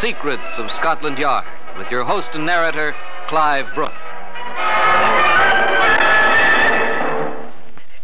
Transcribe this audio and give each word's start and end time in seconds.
Secrets 0.00 0.58
of 0.58 0.70
Scotland 0.70 1.18
Yard 1.18 1.44
with 1.76 1.90
your 1.90 2.04
host 2.04 2.36
and 2.36 2.46
narrator, 2.46 2.94
Clive 3.26 3.66
Brook. 3.74 3.92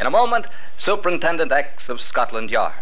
In 0.01 0.07
a 0.07 0.11
moment, 0.11 0.47
Superintendent 0.77 1.53
X 1.53 1.89
of 1.89 2.01
Scotland 2.01 2.51
Yard. 2.51 2.75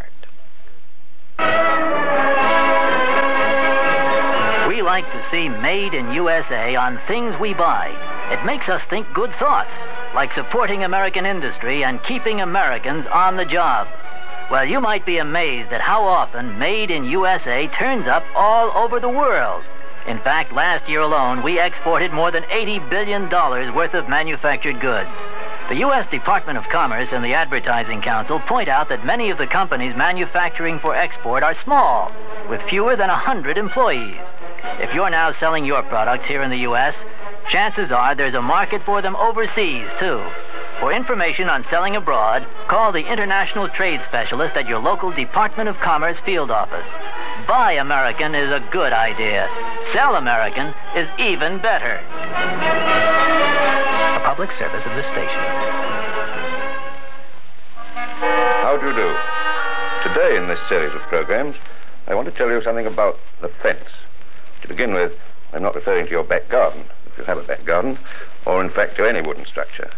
We 4.66 4.80
like 4.80 5.12
to 5.12 5.22
see 5.30 5.50
made 5.50 5.92
in 5.92 6.14
USA 6.14 6.74
on 6.74 6.98
things 7.06 7.38
we 7.38 7.52
buy. 7.52 7.88
It 8.32 8.46
makes 8.46 8.70
us 8.70 8.82
think 8.84 9.12
good 9.12 9.34
thoughts, 9.34 9.74
like 10.14 10.32
supporting 10.32 10.84
American 10.84 11.26
industry 11.26 11.84
and 11.84 12.02
keeping 12.02 12.40
Americans 12.40 13.06
on 13.08 13.36
the 13.36 13.44
job. 13.44 13.88
Well, 14.52 14.66
you 14.66 14.82
might 14.82 15.06
be 15.06 15.16
amazed 15.16 15.72
at 15.72 15.80
how 15.80 16.04
often 16.04 16.58
made 16.58 16.90
in 16.90 17.04
USA 17.04 17.68
turns 17.68 18.06
up 18.06 18.22
all 18.34 18.70
over 18.76 19.00
the 19.00 19.08
world. 19.08 19.64
In 20.06 20.18
fact, 20.18 20.52
last 20.52 20.86
year 20.90 21.00
alone, 21.00 21.42
we 21.42 21.58
exported 21.58 22.12
more 22.12 22.30
than 22.30 22.42
$80 22.42 22.90
billion 22.90 23.30
worth 23.74 23.94
of 23.94 24.10
manufactured 24.10 24.78
goods. 24.78 25.08
The 25.70 25.76
U.S. 25.76 26.06
Department 26.06 26.58
of 26.58 26.68
Commerce 26.68 27.12
and 27.12 27.24
the 27.24 27.32
Advertising 27.32 28.02
Council 28.02 28.40
point 28.40 28.68
out 28.68 28.90
that 28.90 29.06
many 29.06 29.30
of 29.30 29.38
the 29.38 29.46
companies 29.46 29.96
manufacturing 29.96 30.78
for 30.78 30.94
export 30.94 31.42
are 31.42 31.54
small, 31.54 32.12
with 32.50 32.60
fewer 32.60 32.94
than 32.94 33.08
100 33.08 33.56
employees. 33.56 34.20
If 34.78 34.92
you're 34.92 35.08
now 35.08 35.32
selling 35.32 35.64
your 35.64 35.82
products 35.82 36.26
here 36.26 36.42
in 36.42 36.50
the 36.50 36.68
U.S., 36.68 36.94
chances 37.48 37.90
are 37.90 38.14
there's 38.14 38.34
a 38.34 38.42
market 38.42 38.82
for 38.82 39.00
them 39.00 39.16
overseas, 39.16 39.88
too. 39.98 40.22
For 40.82 40.92
information 40.92 41.48
on 41.48 41.62
selling 41.62 41.94
abroad, 41.94 42.44
call 42.66 42.90
the 42.90 43.06
International 43.06 43.68
Trade 43.68 44.02
Specialist 44.02 44.56
at 44.56 44.66
your 44.66 44.80
local 44.80 45.12
Department 45.12 45.68
of 45.68 45.78
Commerce 45.78 46.18
field 46.18 46.50
office. 46.50 46.88
Buy 47.46 47.74
American 47.74 48.34
is 48.34 48.50
a 48.50 48.58
good 48.72 48.92
idea. 48.92 49.48
Sell 49.92 50.16
American 50.16 50.74
is 50.96 51.08
even 51.20 51.58
better. 51.58 52.02
A 54.16 54.20
public 54.24 54.50
service 54.50 54.84
of 54.84 54.96
this 54.96 55.06
station. 55.06 55.38
How 58.66 58.76
do 58.76 58.88
you 58.88 58.96
do? 58.96 59.16
Today, 60.02 60.36
in 60.36 60.48
this 60.48 60.58
series 60.68 60.92
of 60.96 61.02
programs, 61.02 61.54
I 62.08 62.16
want 62.16 62.26
to 62.26 62.34
tell 62.34 62.50
you 62.50 62.60
something 62.60 62.86
about 62.86 63.20
the 63.40 63.46
fence. 63.46 63.88
To 64.62 64.66
begin 64.66 64.92
with, 64.94 65.12
I'm 65.52 65.62
not 65.62 65.76
referring 65.76 66.06
to 66.06 66.10
your 66.10 66.24
back 66.24 66.48
garden, 66.48 66.86
if 67.06 67.18
you 67.18 67.22
have 67.22 67.38
a 67.38 67.44
back 67.44 67.64
garden, 67.64 67.98
or 68.44 68.60
in 68.60 68.68
fact 68.68 68.96
to 68.96 69.08
any 69.08 69.20
wooden 69.20 69.46
structure. 69.46 69.88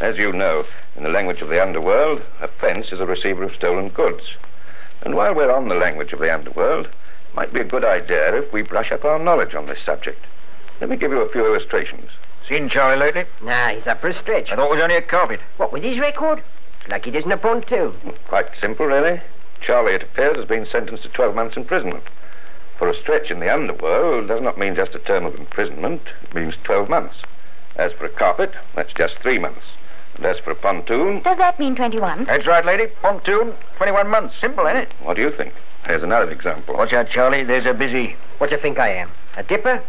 As 0.00 0.16
you 0.16 0.32
know, 0.32 0.64
in 0.96 1.02
the 1.02 1.10
language 1.10 1.42
of 1.42 1.50
the 1.50 1.62
underworld, 1.62 2.22
a 2.40 2.48
fence 2.48 2.90
is 2.90 3.00
a 3.00 3.06
receiver 3.06 3.42
of 3.42 3.54
stolen 3.54 3.90
goods. 3.90 4.34
And 5.02 5.14
while 5.14 5.34
we're 5.34 5.52
on 5.52 5.68
the 5.68 5.74
language 5.74 6.14
of 6.14 6.20
the 6.20 6.32
underworld, 6.32 6.86
it 6.86 7.36
might 7.36 7.52
be 7.52 7.60
a 7.60 7.64
good 7.64 7.84
idea 7.84 8.34
if 8.34 8.50
we 8.50 8.62
brush 8.62 8.92
up 8.92 9.04
our 9.04 9.18
knowledge 9.18 9.54
on 9.54 9.66
this 9.66 9.82
subject. 9.82 10.24
Let 10.80 10.88
me 10.88 10.96
give 10.96 11.12
you 11.12 11.20
a 11.20 11.28
few 11.28 11.44
illustrations. 11.44 12.10
Seen 12.48 12.70
Charlie 12.70 12.96
lately? 12.98 13.26
Nah, 13.42 13.68
he's 13.68 13.86
up 13.86 14.00
for 14.00 14.08
a 14.08 14.14
stretch. 14.14 14.50
I 14.50 14.56
thought 14.56 14.70
it 14.70 14.74
was 14.74 14.82
only 14.82 14.96
a 14.96 15.02
carpet. 15.02 15.40
What, 15.58 15.70
with 15.70 15.82
his 15.82 15.98
record? 15.98 16.42
It's 16.80 16.90
like 16.90 17.04
he 17.04 17.10
doesn't 17.10 17.30
upon 17.30 17.60
too. 17.62 17.94
Quite 18.26 18.48
simple, 18.58 18.86
really. 18.86 19.20
Charlie, 19.60 19.92
it 19.92 20.02
appears, 20.02 20.36
has 20.36 20.46
been 20.46 20.64
sentenced 20.64 21.02
to 21.02 21.10
12 21.10 21.34
months 21.34 21.58
imprisonment. 21.58 22.04
For 22.78 22.88
a 22.88 22.96
stretch 22.96 23.30
in 23.30 23.40
the 23.40 23.52
underworld 23.52 24.28
does 24.28 24.40
not 24.40 24.56
mean 24.56 24.74
just 24.74 24.94
a 24.94 24.98
term 24.98 25.26
of 25.26 25.38
imprisonment. 25.38 26.00
It 26.22 26.34
means 26.34 26.54
12 26.64 26.88
months. 26.88 27.16
As 27.76 27.92
for 27.92 28.06
a 28.06 28.08
carpet, 28.08 28.54
that's 28.74 28.94
just 28.94 29.16
three 29.18 29.38
months. 29.38 29.60
And 30.20 30.26
as 30.26 30.38
for 30.38 30.50
a 30.50 30.54
pontoon, 30.54 31.22
Does 31.22 31.38
that 31.38 31.58
mean 31.58 31.74
21? 31.74 32.24
That's 32.26 32.46
right, 32.46 32.62
lady. 32.62 32.88
Pontoon, 33.00 33.54
21 33.78 34.06
months. 34.08 34.34
Simple, 34.38 34.68
ain't 34.68 34.76
it? 34.76 34.92
what 35.02 35.16
do 35.16 35.22
you 35.22 35.30
think? 35.30 35.54
Here's 35.86 36.02
another 36.02 36.30
example. 36.30 36.76
Watch 36.76 36.92
out, 36.92 37.08
Charlie. 37.08 37.42
There's 37.42 37.64
a 37.64 37.72
busy. 37.72 38.16
What 38.36 38.50
do 38.50 38.56
you 38.56 38.60
think 38.60 38.78
I 38.78 38.90
am? 38.90 39.10
A 39.38 39.42
dipper? 39.42 39.82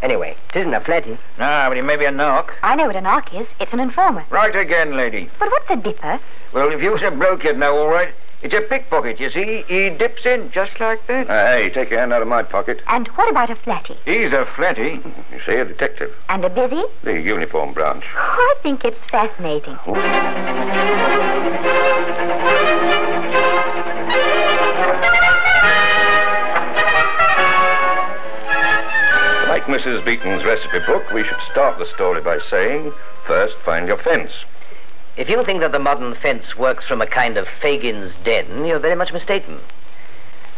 Anyway, 0.00 0.38
it 0.48 0.56
isn't 0.56 0.72
a 0.72 0.80
flatty. 0.80 1.18
Nah, 1.38 1.68
but 1.68 1.76
it 1.76 1.82
may 1.82 1.96
be 1.96 2.06
a 2.06 2.10
knock. 2.10 2.54
I 2.62 2.76
know 2.76 2.86
what 2.86 2.96
a 2.96 3.02
knock 3.02 3.34
is. 3.34 3.46
It's 3.60 3.74
an 3.74 3.80
informer. 3.80 4.24
Right 4.30 4.56
again, 4.56 4.96
lady. 4.96 5.28
But 5.38 5.50
what's 5.50 5.68
a 5.68 5.76
dipper? 5.76 6.18
Well, 6.54 6.72
if 6.72 6.80
you 6.82 6.92
was 6.92 7.02
a 7.02 7.10
bloke, 7.10 7.44
you'd 7.44 7.58
know 7.58 7.76
all 7.76 7.88
right. 7.88 8.14
It's 8.40 8.54
a 8.54 8.60
pickpocket, 8.60 9.18
you 9.18 9.30
see. 9.30 9.64
He 9.66 9.90
dips 9.90 10.24
in 10.24 10.52
just 10.52 10.78
like 10.78 11.04
that. 11.08 11.28
Uh, 11.28 11.56
hey, 11.56 11.70
take 11.70 11.90
your 11.90 11.98
hand 11.98 12.12
out 12.12 12.22
of 12.22 12.28
my 12.28 12.44
pocket. 12.44 12.80
And 12.86 13.08
what 13.08 13.28
about 13.28 13.50
a 13.50 13.56
flatty? 13.56 13.96
He's 14.04 14.32
a 14.32 14.46
flatty. 14.54 15.02
You 15.32 15.40
see, 15.44 15.56
a 15.56 15.64
detective. 15.64 16.14
And 16.28 16.44
a 16.44 16.50
busy? 16.50 16.84
The 17.02 17.20
uniform 17.20 17.72
branch. 17.72 18.04
I 18.14 18.54
think 18.62 18.84
it's 18.84 19.04
fascinating. 19.10 19.76
Like 29.48 29.64
Mrs. 29.64 30.04
Beeton's 30.04 30.44
recipe 30.44 30.78
book, 30.86 31.10
we 31.12 31.24
should 31.24 31.40
start 31.50 31.78
the 31.78 31.86
story 31.86 32.20
by 32.20 32.38
saying, 32.48 32.92
first 33.26 33.56
find 33.64 33.88
your 33.88 33.96
fence. 33.98 34.30
If 35.18 35.28
you 35.28 35.44
think 35.44 35.58
that 35.62 35.72
the 35.72 35.80
modern 35.80 36.14
fence 36.14 36.56
works 36.56 36.86
from 36.86 37.02
a 37.02 37.06
kind 37.06 37.36
of 37.36 37.48
Fagin's 37.48 38.14
den, 38.22 38.64
you're 38.64 38.78
very 38.78 38.94
much 38.94 39.12
mistaken. 39.12 39.58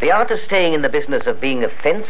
The 0.01 0.13
art 0.13 0.31
of 0.31 0.39
staying 0.39 0.75
in 0.75 0.83
the 0.83 0.91
business 0.91 1.27
of 1.27 1.41
being 1.41 1.65
a 1.65 1.71
fence 1.71 2.07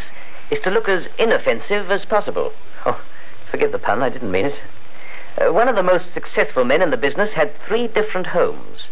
is 0.51 0.59
to 0.63 0.71
look 0.73 0.89
as 0.89 1.09
inoffensive 1.17 1.93
as 1.93 2.05
possible. 2.05 2.53
Oh, 2.85 3.01
forgive 3.49 3.71
the 3.71 3.79
pun, 3.79 4.03
I 4.03 4.09
didn't 4.09 4.33
mean 4.33 4.47
it. 4.47 4.59
Uh, 5.39 5.53
one 5.53 5.69
of 5.69 5.77
the 5.77 5.85
most 5.85 6.13
successful 6.13 6.65
men 6.65 6.83
in 6.83 6.91
the 6.91 6.97
business 6.97 7.35
had 7.35 7.57
three 7.61 7.87
different 7.87 8.27
homes. 8.27 8.89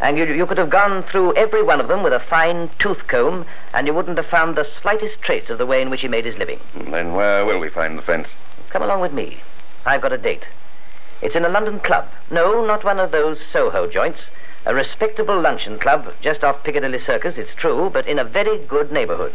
And 0.00 0.16
you, 0.16 0.24
you 0.26 0.46
could 0.46 0.58
have 0.58 0.70
gone 0.70 1.02
through 1.02 1.34
every 1.34 1.64
one 1.64 1.80
of 1.80 1.88
them 1.88 2.04
with 2.04 2.12
a 2.12 2.20
fine 2.20 2.70
tooth 2.78 3.08
comb, 3.08 3.44
and 3.74 3.88
you 3.88 3.92
wouldn't 3.92 4.18
have 4.18 4.26
found 4.26 4.54
the 4.54 4.64
slightest 4.64 5.20
trace 5.20 5.50
of 5.50 5.58
the 5.58 5.66
way 5.66 5.82
in 5.82 5.90
which 5.90 6.02
he 6.02 6.08
made 6.08 6.26
his 6.26 6.38
living. 6.38 6.60
Then 6.76 7.14
where 7.14 7.44
will 7.44 7.58
we 7.58 7.70
find 7.70 7.98
the 7.98 8.02
fence? 8.02 8.28
Come 8.68 8.82
along 8.82 9.00
with 9.00 9.12
me. 9.12 9.40
I've 9.84 10.00
got 10.00 10.12
a 10.12 10.18
date. 10.18 10.46
It's 11.22 11.36
in 11.36 11.44
a 11.44 11.48
London 11.48 11.80
club. 11.80 12.08
No, 12.30 12.64
not 12.64 12.84
one 12.84 12.98
of 12.98 13.10
those 13.10 13.40
Soho 13.40 13.86
joints. 13.86 14.30
A 14.66 14.74
respectable 14.74 15.40
luncheon 15.40 15.78
club 15.78 16.12
just 16.20 16.44
off 16.44 16.62
Piccadilly 16.64 16.98
Circus, 16.98 17.38
it's 17.38 17.54
true, 17.54 17.90
but 17.90 18.06
in 18.06 18.18
a 18.18 18.24
very 18.24 18.58
good 18.58 18.92
neighborhood. 18.92 19.34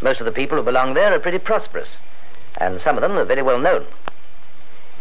Most 0.00 0.20
of 0.20 0.26
the 0.26 0.32
people 0.32 0.58
who 0.58 0.64
belong 0.64 0.94
there 0.94 1.12
are 1.12 1.18
pretty 1.18 1.38
prosperous, 1.38 1.96
and 2.58 2.80
some 2.80 2.96
of 2.96 3.02
them 3.02 3.18
are 3.18 3.24
very 3.24 3.42
well 3.42 3.58
known. 3.58 3.86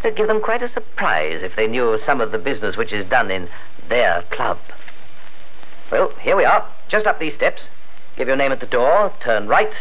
It'd 0.03 0.17
give 0.17 0.27
them 0.27 0.41
quite 0.41 0.61
a 0.61 0.67
surprise 0.67 1.41
if 1.43 1.55
they 1.55 1.67
knew 1.67 1.97
some 1.99 2.21
of 2.21 2.31
the 2.31 2.37
business 2.37 2.77
which 2.77 2.93
is 2.93 3.05
done 3.05 3.29
in 3.29 3.49
their 3.87 4.23
club. 4.29 4.59
Well, 5.91 6.11
here 6.21 6.35
we 6.35 6.45
are, 6.45 6.65
just 6.87 7.05
up 7.05 7.19
these 7.19 7.35
steps. 7.35 7.63
Give 8.15 8.27
your 8.27 8.37
name 8.37 8.51
at 8.51 8.59
the 8.59 8.65
door, 8.65 9.13
turn 9.19 9.47
right, 9.47 9.73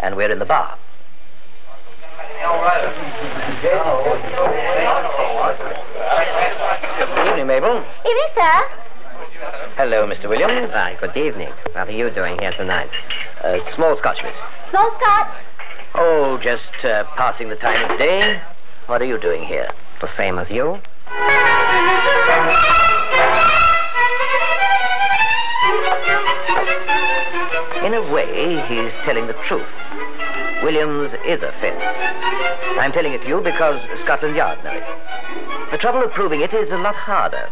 and 0.00 0.16
we're 0.16 0.32
in 0.32 0.38
the 0.38 0.44
bar. 0.44 0.78
Good 3.60 3.74
evening, 7.26 7.48
Mabel. 7.48 7.84
Evening, 8.06 8.28
sir. 8.32 8.68
Hello, 9.74 10.06
Mr. 10.06 10.28
Williams. 10.28 10.70
Hi, 10.70 10.96
good 11.00 11.16
evening. 11.16 11.52
What 11.72 11.88
are 11.88 11.90
you 11.90 12.08
doing 12.08 12.38
here 12.38 12.52
tonight? 12.52 12.88
Uh, 13.42 13.58
small 13.72 13.96
scotch, 13.96 14.22
miss. 14.22 14.36
Small 14.70 14.94
scotch. 15.00 15.34
Oh, 15.96 16.38
just 16.40 16.70
uh, 16.84 17.02
passing 17.16 17.48
the 17.48 17.56
time 17.56 17.90
of 17.90 17.98
day. 17.98 18.40
What 18.86 19.02
are 19.02 19.06
you 19.06 19.18
doing 19.18 19.42
here? 19.42 19.68
The 20.00 20.08
same 20.16 20.38
as 20.38 20.50
you? 20.50 20.74
In 27.84 27.94
a 27.94 28.02
way, 28.12 28.64
he's 28.68 28.94
telling 29.02 29.26
the 29.26 29.34
truth. 29.44 29.66
Williams 30.62 31.14
is 31.24 31.42
a 31.42 31.52
fence. 31.52 31.84
I'm 32.78 32.92
telling 32.92 33.12
it 33.12 33.22
to 33.22 33.28
you 33.28 33.40
because 33.40 33.80
Scotland 34.00 34.34
Yard 34.34 34.62
know 34.64 34.72
it. 34.72 35.70
The 35.70 35.78
trouble 35.78 36.02
of 36.02 36.12
proving 36.12 36.40
it 36.40 36.52
is 36.52 36.70
a 36.70 36.76
lot 36.76 36.96
harder. 36.96 37.48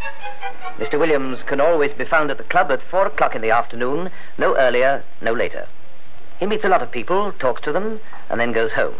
Mr. 0.78 0.98
Williams 0.98 1.42
can 1.44 1.60
always 1.60 1.92
be 1.92 2.04
found 2.04 2.30
at 2.30 2.38
the 2.38 2.44
club 2.44 2.70
at 2.70 2.82
four 2.82 3.06
o'clock 3.06 3.34
in 3.34 3.42
the 3.42 3.50
afternoon, 3.50 4.10
no 4.38 4.56
earlier, 4.56 5.04
no 5.20 5.32
later. 5.32 5.66
He 6.40 6.46
meets 6.46 6.64
a 6.64 6.68
lot 6.68 6.82
of 6.82 6.90
people, 6.90 7.32
talks 7.32 7.62
to 7.62 7.72
them, 7.72 8.00
and 8.28 8.40
then 8.40 8.52
goes 8.52 8.72
home. 8.72 8.96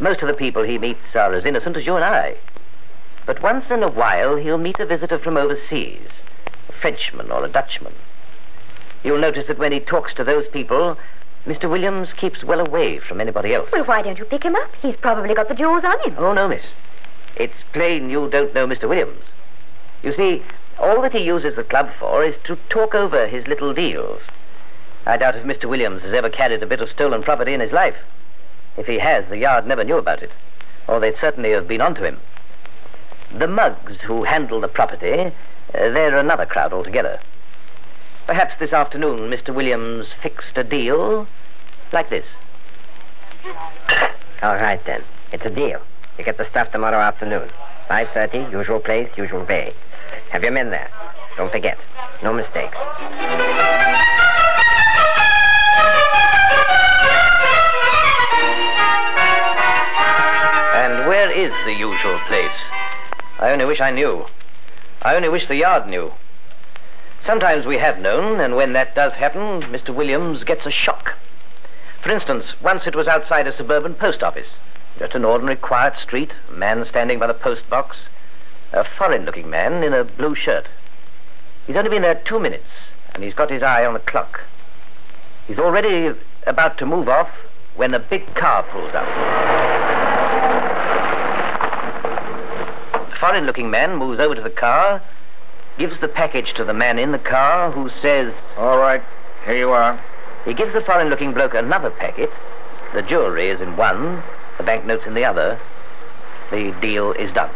Most 0.00 0.22
of 0.22 0.28
the 0.28 0.34
people 0.34 0.62
he 0.62 0.78
meets 0.78 1.14
are 1.14 1.34
as 1.34 1.44
innocent 1.44 1.76
as 1.76 1.86
you 1.86 1.96
and 1.96 2.04
I. 2.04 2.36
But 3.26 3.42
once 3.42 3.70
in 3.70 3.82
a 3.82 3.90
while, 3.90 4.36
he'll 4.36 4.58
meet 4.58 4.78
a 4.78 4.86
visitor 4.86 5.18
from 5.18 5.36
overseas, 5.36 6.08
a 6.68 6.72
Frenchman 6.72 7.30
or 7.30 7.44
a 7.44 7.48
Dutchman. 7.48 7.94
You'll 9.02 9.18
notice 9.18 9.46
that 9.48 9.58
when 9.58 9.72
he 9.72 9.80
talks 9.80 10.14
to 10.14 10.24
those 10.24 10.46
people, 10.48 10.96
Mr. 11.46 11.70
Williams 11.70 12.12
keeps 12.12 12.42
well 12.42 12.60
away 12.60 12.98
from 12.98 13.20
anybody 13.20 13.54
else. 13.54 13.70
Well, 13.72 13.84
why 13.84 14.02
don't 14.02 14.18
you 14.18 14.24
pick 14.24 14.42
him 14.42 14.56
up? 14.56 14.70
He's 14.82 14.96
probably 14.96 15.32
got 15.32 15.48
the 15.48 15.54
jewels 15.54 15.84
on 15.84 16.00
him. 16.00 16.16
Oh, 16.18 16.32
no, 16.32 16.48
miss. 16.48 16.64
It's 17.36 17.62
plain 17.72 18.10
you 18.10 18.28
don't 18.28 18.52
know 18.52 18.66
Mr. 18.66 18.88
Williams. 18.88 19.24
You 20.02 20.12
see, 20.12 20.42
all 20.78 21.00
that 21.02 21.12
he 21.12 21.20
uses 21.20 21.54
the 21.54 21.62
club 21.62 21.90
for 22.00 22.24
is 22.24 22.36
to 22.44 22.56
talk 22.68 22.94
over 22.94 23.28
his 23.28 23.46
little 23.46 23.72
deals. 23.72 24.22
I 25.06 25.16
doubt 25.16 25.36
if 25.36 25.44
Mr. 25.44 25.66
Williams 25.66 26.02
has 26.02 26.12
ever 26.12 26.28
carried 26.28 26.64
a 26.64 26.66
bit 26.66 26.80
of 26.80 26.90
stolen 26.90 27.22
property 27.22 27.54
in 27.54 27.60
his 27.60 27.72
life. 27.72 27.96
If 28.76 28.86
he 28.86 28.98
has, 28.98 29.24
the 29.26 29.38
Yard 29.38 29.66
never 29.66 29.84
knew 29.84 29.98
about 29.98 30.22
it, 30.22 30.32
or 30.88 30.98
they'd 30.98 31.16
certainly 31.16 31.52
have 31.52 31.68
been 31.68 31.80
onto 31.80 32.02
him. 32.02 32.18
The 33.32 33.46
mugs 33.46 34.00
who 34.00 34.24
handle 34.24 34.60
the 34.60 34.68
property, 34.68 35.12
uh, 35.12 35.30
they're 35.72 36.18
another 36.18 36.44
crowd 36.44 36.72
altogether. 36.72 37.20
Perhaps 38.26 38.56
this 38.58 38.72
afternoon 38.72 39.30
Mr. 39.30 39.54
Williams 39.54 40.12
fixed 40.20 40.58
a 40.58 40.64
deal 40.64 41.28
like 41.92 42.10
this. 42.10 42.26
All 44.42 44.56
right, 44.56 44.84
then. 44.84 45.04
It's 45.30 45.46
a 45.46 45.50
deal. 45.50 45.80
You 46.18 46.24
get 46.24 46.36
the 46.36 46.44
stuff 46.44 46.72
tomorrow 46.72 46.98
afternoon. 46.98 47.48
5.30, 47.88 48.50
usual 48.50 48.80
place, 48.80 49.08
usual 49.16 49.44
bay. 49.44 49.72
Have 50.30 50.42
your 50.42 50.50
men 50.50 50.70
there. 50.70 50.90
Don't 51.36 51.52
forget. 51.52 51.78
No 52.20 52.32
mistakes. 52.32 52.76
And 60.74 61.06
where 61.06 61.30
is 61.30 61.52
the 61.64 61.74
usual 61.74 62.18
place? 62.26 62.64
I 63.38 63.52
only 63.52 63.66
wish 63.66 63.80
I 63.80 63.92
knew. 63.92 64.26
I 65.02 65.14
only 65.14 65.28
wish 65.28 65.46
the 65.46 65.54
yard 65.54 65.86
knew. 65.86 66.12
Sometimes 67.26 67.66
we 67.66 67.78
have 67.78 67.98
known, 67.98 68.38
and 68.38 68.54
when 68.54 68.72
that 68.74 68.94
does 68.94 69.14
happen, 69.14 69.60
Mr. 69.62 69.92
Williams 69.92 70.44
gets 70.44 70.64
a 70.64 70.70
shock. 70.70 71.14
For 72.00 72.12
instance, 72.12 72.54
once 72.62 72.86
it 72.86 72.94
was 72.94 73.08
outside 73.08 73.48
a 73.48 73.52
suburban 73.52 73.94
post 73.94 74.22
office. 74.22 74.60
Just 75.00 75.16
an 75.16 75.24
ordinary 75.24 75.56
quiet 75.56 75.96
street, 75.96 76.34
a 76.48 76.52
man 76.52 76.84
standing 76.84 77.18
by 77.18 77.26
the 77.26 77.34
post 77.34 77.68
box, 77.68 78.10
a 78.72 78.84
foreign 78.84 79.24
looking 79.24 79.50
man 79.50 79.82
in 79.82 79.92
a 79.92 80.04
blue 80.04 80.36
shirt. 80.36 80.68
He's 81.66 81.74
only 81.74 81.90
been 81.90 82.02
there 82.02 82.14
two 82.14 82.38
minutes, 82.38 82.92
and 83.12 83.24
he's 83.24 83.34
got 83.34 83.50
his 83.50 83.62
eye 83.64 83.84
on 83.84 83.94
the 83.94 83.98
clock. 83.98 84.42
He's 85.48 85.58
already 85.58 86.16
about 86.46 86.78
to 86.78 86.86
move 86.86 87.08
off 87.08 87.30
when 87.74 87.92
a 87.92 87.98
big 87.98 88.36
car 88.36 88.62
pulls 88.62 88.94
up. 88.94 89.08
The 93.10 93.16
foreign 93.16 93.46
looking 93.46 93.68
man 93.68 93.96
moves 93.96 94.20
over 94.20 94.36
to 94.36 94.42
the 94.42 94.48
car, 94.48 95.02
gives 95.78 95.98
the 95.98 96.08
package 96.08 96.54
to 96.54 96.64
the 96.64 96.72
man 96.72 96.98
in 96.98 97.12
the 97.12 97.18
car, 97.18 97.70
who 97.70 97.88
says, 97.88 98.34
All 98.56 98.78
right, 98.78 99.02
here 99.44 99.56
you 99.56 99.70
are. 99.70 100.00
he 100.44 100.54
gives 100.54 100.72
the 100.72 100.80
foreign 100.80 101.08
looking 101.08 101.32
bloke 101.32 101.54
another 101.54 101.90
packet. 101.90 102.30
The 102.94 103.02
jewelry 103.02 103.48
is 103.48 103.60
in 103.60 103.76
one, 103.76 104.22
the 104.56 104.62
banknotes 104.62 105.06
in 105.06 105.14
the 105.14 105.24
other. 105.24 105.60
The 106.50 106.74
deal 106.80 107.12
is 107.12 107.32
done. 107.32 107.50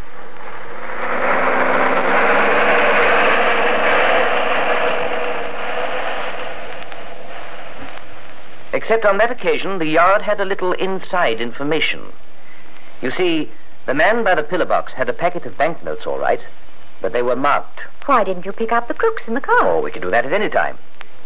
Except 8.72 9.04
on 9.04 9.18
that 9.18 9.30
occasion, 9.30 9.78
the 9.78 9.86
yard 9.86 10.22
had 10.22 10.40
a 10.40 10.44
little 10.44 10.72
inside 10.72 11.40
information. 11.40 12.12
You 13.02 13.10
see, 13.10 13.50
the 13.86 13.94
man 13.94 14.22
by 14.24 14.34
the 14.34 14.42
pillar 14.42 14.64
box 14.64 14.92
had 14.92 15.08
a 15.08 15.12
packet 15.12 15.46
of 15.46 15.58
banknotes, 15.58 16.06
all 16.06 16.18
right, 16.18 16.40
but 17.00 17.12
they 17.12 17.22
were 17.22 17.36
marked. 17.36 17.86
Why 18.06 18.24
didn't 18.24 18.44
you 18.46 18.52
pick 18.52 18.72
up 18.72 18.88
the 18.88 18.94
crooks 18.94 19.26
in 19.28 19.34
the 19.34 19.40
car? 19.40 19.56
Oh, 19.60 19.80
we 19.80 19.90
could 19.90 20.02
do 20.02 20.10
that 20.10 20.26
at 20.26 20.32
any 20.32 20.48
time. 20.48 20.78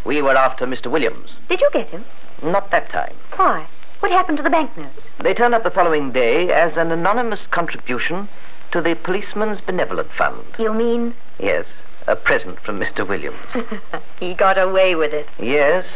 We 0.03 0.21
were 0.21 0.35
after 0.35 0.65
Mr. 0.67 0.87
Williams. 0.91 1.31
Did 1.49 1.61
you 1.61 1.69
get 1.73 1.89
him? 1.89 2.05
Not 2.43 2.71
that 2.71 2.89
time. 2.89 3.15
Why? 3.35 3.67
What 3.99 4.11
happened 4.11 4.37
to 4.37 4.43
the 4.43 4.49
banknotes? 4.49 5.07
They 5.19 5.33
turned 5.33 5.55
up 5.55 5.63
the 5.63 5.71
following 5.71 6.11
day 6.11 6.51
as 6.51 6.77
an 6.77 6.91
anonymous 6.91 7.47
contribution 7.47 8.29
to 8.71 8.81
the 8.81 8.95
Policeman's 8.95 9.61
Benevolent 9.61 10.11
Fund. 10.11 10.43
You 10.59 10.73
mean 10.73 11.15
Yes, 11.39 11.65
a 12.07 12.15
present 12.15 12.59
from 12.59 12.79
Mr. 12.79 13.07
Williams. 13.07 13.39
he 14.19 14.33
got 14.33 14.57
away 14.57 14.95
with 14.95 15.13
it? 15.13 15.27
yes, 15.39 15.87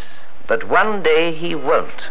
but 0.48 0.68
one 0.68 1.04
day 1.04 1.32
he 1.34 1.54
won't. 1.56 2.10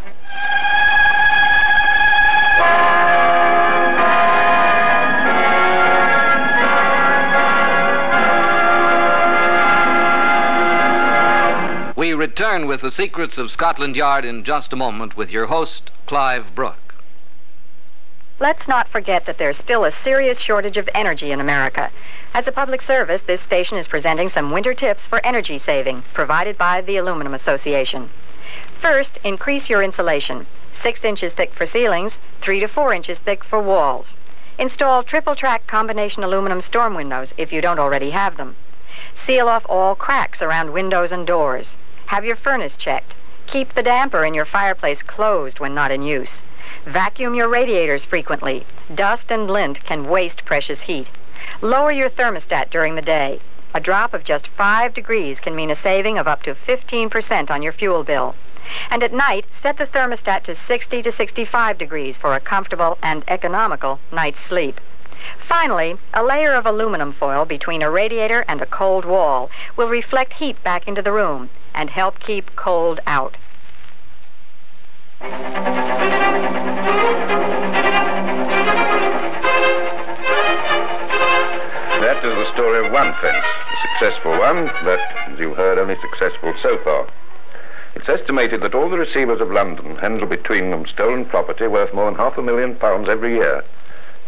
We 12.09 12.15
return 12.15 12.67
with 12.67 12.81
the 12.81 12.91
secrets 12.91 13.37
of 13.37 13.53
Scotland 13.53 13.95
Yard 13.95 14.25
in 14.25 14.43
just 14.43 14.73
a 14.73 14.77
moment 14.77 15.15
with 15.15 15.31
your 15.31 15.49
host, 15.49 15.91
Clive 16.07 16.55
Brook. 16.55 16.95
Let's 18.41 18.67
not 18.67 18.89
forget 18.89 19.27
that 19.27 19.37
there's 19.37 19.59
still 19.59 19.85
a 19.85 19.91
serious 19.91 20.41
shortage 20.41 20.79
of 20.79 20.89
energy 20.95 21.33
in 21.33 21.39
America. 21.39 21.91
As 22.33 22.49
a 22.49 22.53
public 22.53 22.81
service, 22.81 23.21
this 23.21 23.43
station 23.43 23.77
is 23.77 23.87
presenting 23.87 24.31
some 24.31 24.51
winter 24.51 24.73
tips 24.73 25.07
for 25.07 25.21
energy 25.23 25.59
saving, 25.59 26.03
provided 26.15 26.57
by 26.57 26.81
the 26.81 26.97
Aluminum 26.97 27.35
Association. 27.35 28.09
First, 28.81 29.19
increase 29.23 29.69
your 29.69 29.83
insulation. 29.83 30.47
Six 30.73 31.05
inches 31.05 31.35
thick 31.35 31.53
for 31.53 31.67
ceilings, 31.67 32.17
three 32.41 32.61
to 32.61 32.69
four 32.69 32.95
inches 32.95 33.19
thick 33.19 33.45
for 33.45 33.61
walls. 33.61 34.15
Install 34.59 35.03
triple 35.03 35.37
track 35.37 35.67
combination 35.67 36.25
aluminum 36.25 36.63
storm 36.63 36.95
windows 36.95 37.35
if 37.37 37.53
you 37.53 37.61
don't 37.61 37.79
already 37.79 38.13
have 38.13 38.39
them. 38.39 38.57
Seal 39.15 39.47
off 39.47 39.67
all 39.69 39.95
cracks 39.95 40.41
around 40.41 40.73
windows 40.73 41.13
and 41.13 41.27
doors. 41.27 41.75
Have 42.09 42.25
your 42.25 42.37
furnace 42.37 42.75
checked. 42.75 43.13
Keep 43.47 43.75
the 43.75 43.83
damper 43.83 44.25
in 44.25 44.33
your 44.33 44.47
fireplace 44.47 45.03
closed 45.03 45.61
when 45.61 45.75
not 45.75 45.91
in 45.91 46.01
use. 46.01 46.41
Vacuum 46.87 47.35
your 47.35 47.51
radiators 47.51 48.07
frequently. 48.07 48.65
Dust 48.95 49.31
and 49.31 49.51
lint 49.51 49.85
can 49.85 50.09
waste 50.09 50.47
precious 50.47 50.81
heat. 50.81 51.09
Lower 51.61 51.93
your 51.93 52.09
thermostat 52.09 52.71
during 52.71 52.95
the 52.95 53.03
day. 53.03 53.41
A 53.75 53.81
drop 53.81 54.15
of 54.15 54.25
just 54.25 54.49
5 54.49 54.95
degrees 54.95 55.39
can 55.39 55.55
mean 55.55 55.71
a 55.71 55.75
saving 55.75 56.17
of 56.17 56.27
up 56.27 56.43
to 56.45 56.55
15% 56.55 57.51
on 57.51 57.61
your 57.61 57.75
fuel 57.75 58.05
bill. 58.05 58.35
And 58.91 59.03
at 59.03 59.13
night, 59.13 59.45
set 59.53 59.77
the 59.77 59.87
thermostat 59.87 60.45
to 60.45 60.55
60 60.55 61.03
to 61.03 61.13
65 61.13 61.77
degrees 61.77 62.17
for 62.17 62.35
a 62.35 62.41
comfortable 62.41 62.97
and 63.03 63.23
economical 63.29 64.01
night's 64.11 64.41
sleep. 64.41 64.81
Finally, 65.47 65.99
a 66.15 66.25
layer 66.25 66.55
of 66.55 66.65
aluminum 66.65 67.13
foil 67.13 67.45
between 67.45 67.83
a 67.83 67.91
radiator 67.91 68.47
and 68.49 68.63
a 68.63 68.67
cold 68.67 69.05
wall 69.05 69.51
will 69.77 69.91
reflect 69.91 70.33
heat 70.35 70.65
back 70.65 70.89
into 70.89 71.03
the 71.03 71.13
room 71.13 71.51
and 71.79 71.89
help 71.91 72.19
keep 72.19 72.55
cold 72.57 73.01
out. 73.07 73.37
That 82.01 82.25
is 82.25 82.35
the 82.35 82.53
story 82.53 82.85
of 82.85 82.93
one 82.93 83.15
fence, 83.23 83.47
a 83.47 83.77
successful 83.89 84.33
one, 84.33 84.67
but, 84.83 84.99
as 85.29 85.39
you've 85.39 85.57
heard, 85.57 85.79
only 85.79 85.97
successful 86.01 86.53
so 86.61 86.79
far. 86.79 87.07
It's 87.95 88.09
estimated 88.09 88.61
that 88.63 88.75
all 88.75 88.91
the 88.91 88.99
receivers 88.99 89.41
of 89.41 89.53
London 89.53 89.97
handle 89.99 90.27
between 90.27 90.73
them 90.73 90.85
stolen 90.85 91.27
property 91.27 91.69
worth 91.69 91.95
more 91.95 92.07
than 92.07 92.17
half 92.17 92.37
a 92.39 92.43
million 92.43 92.75
pounds 92.75 93.09
every 93.09 93.35
year. 93.35 93.63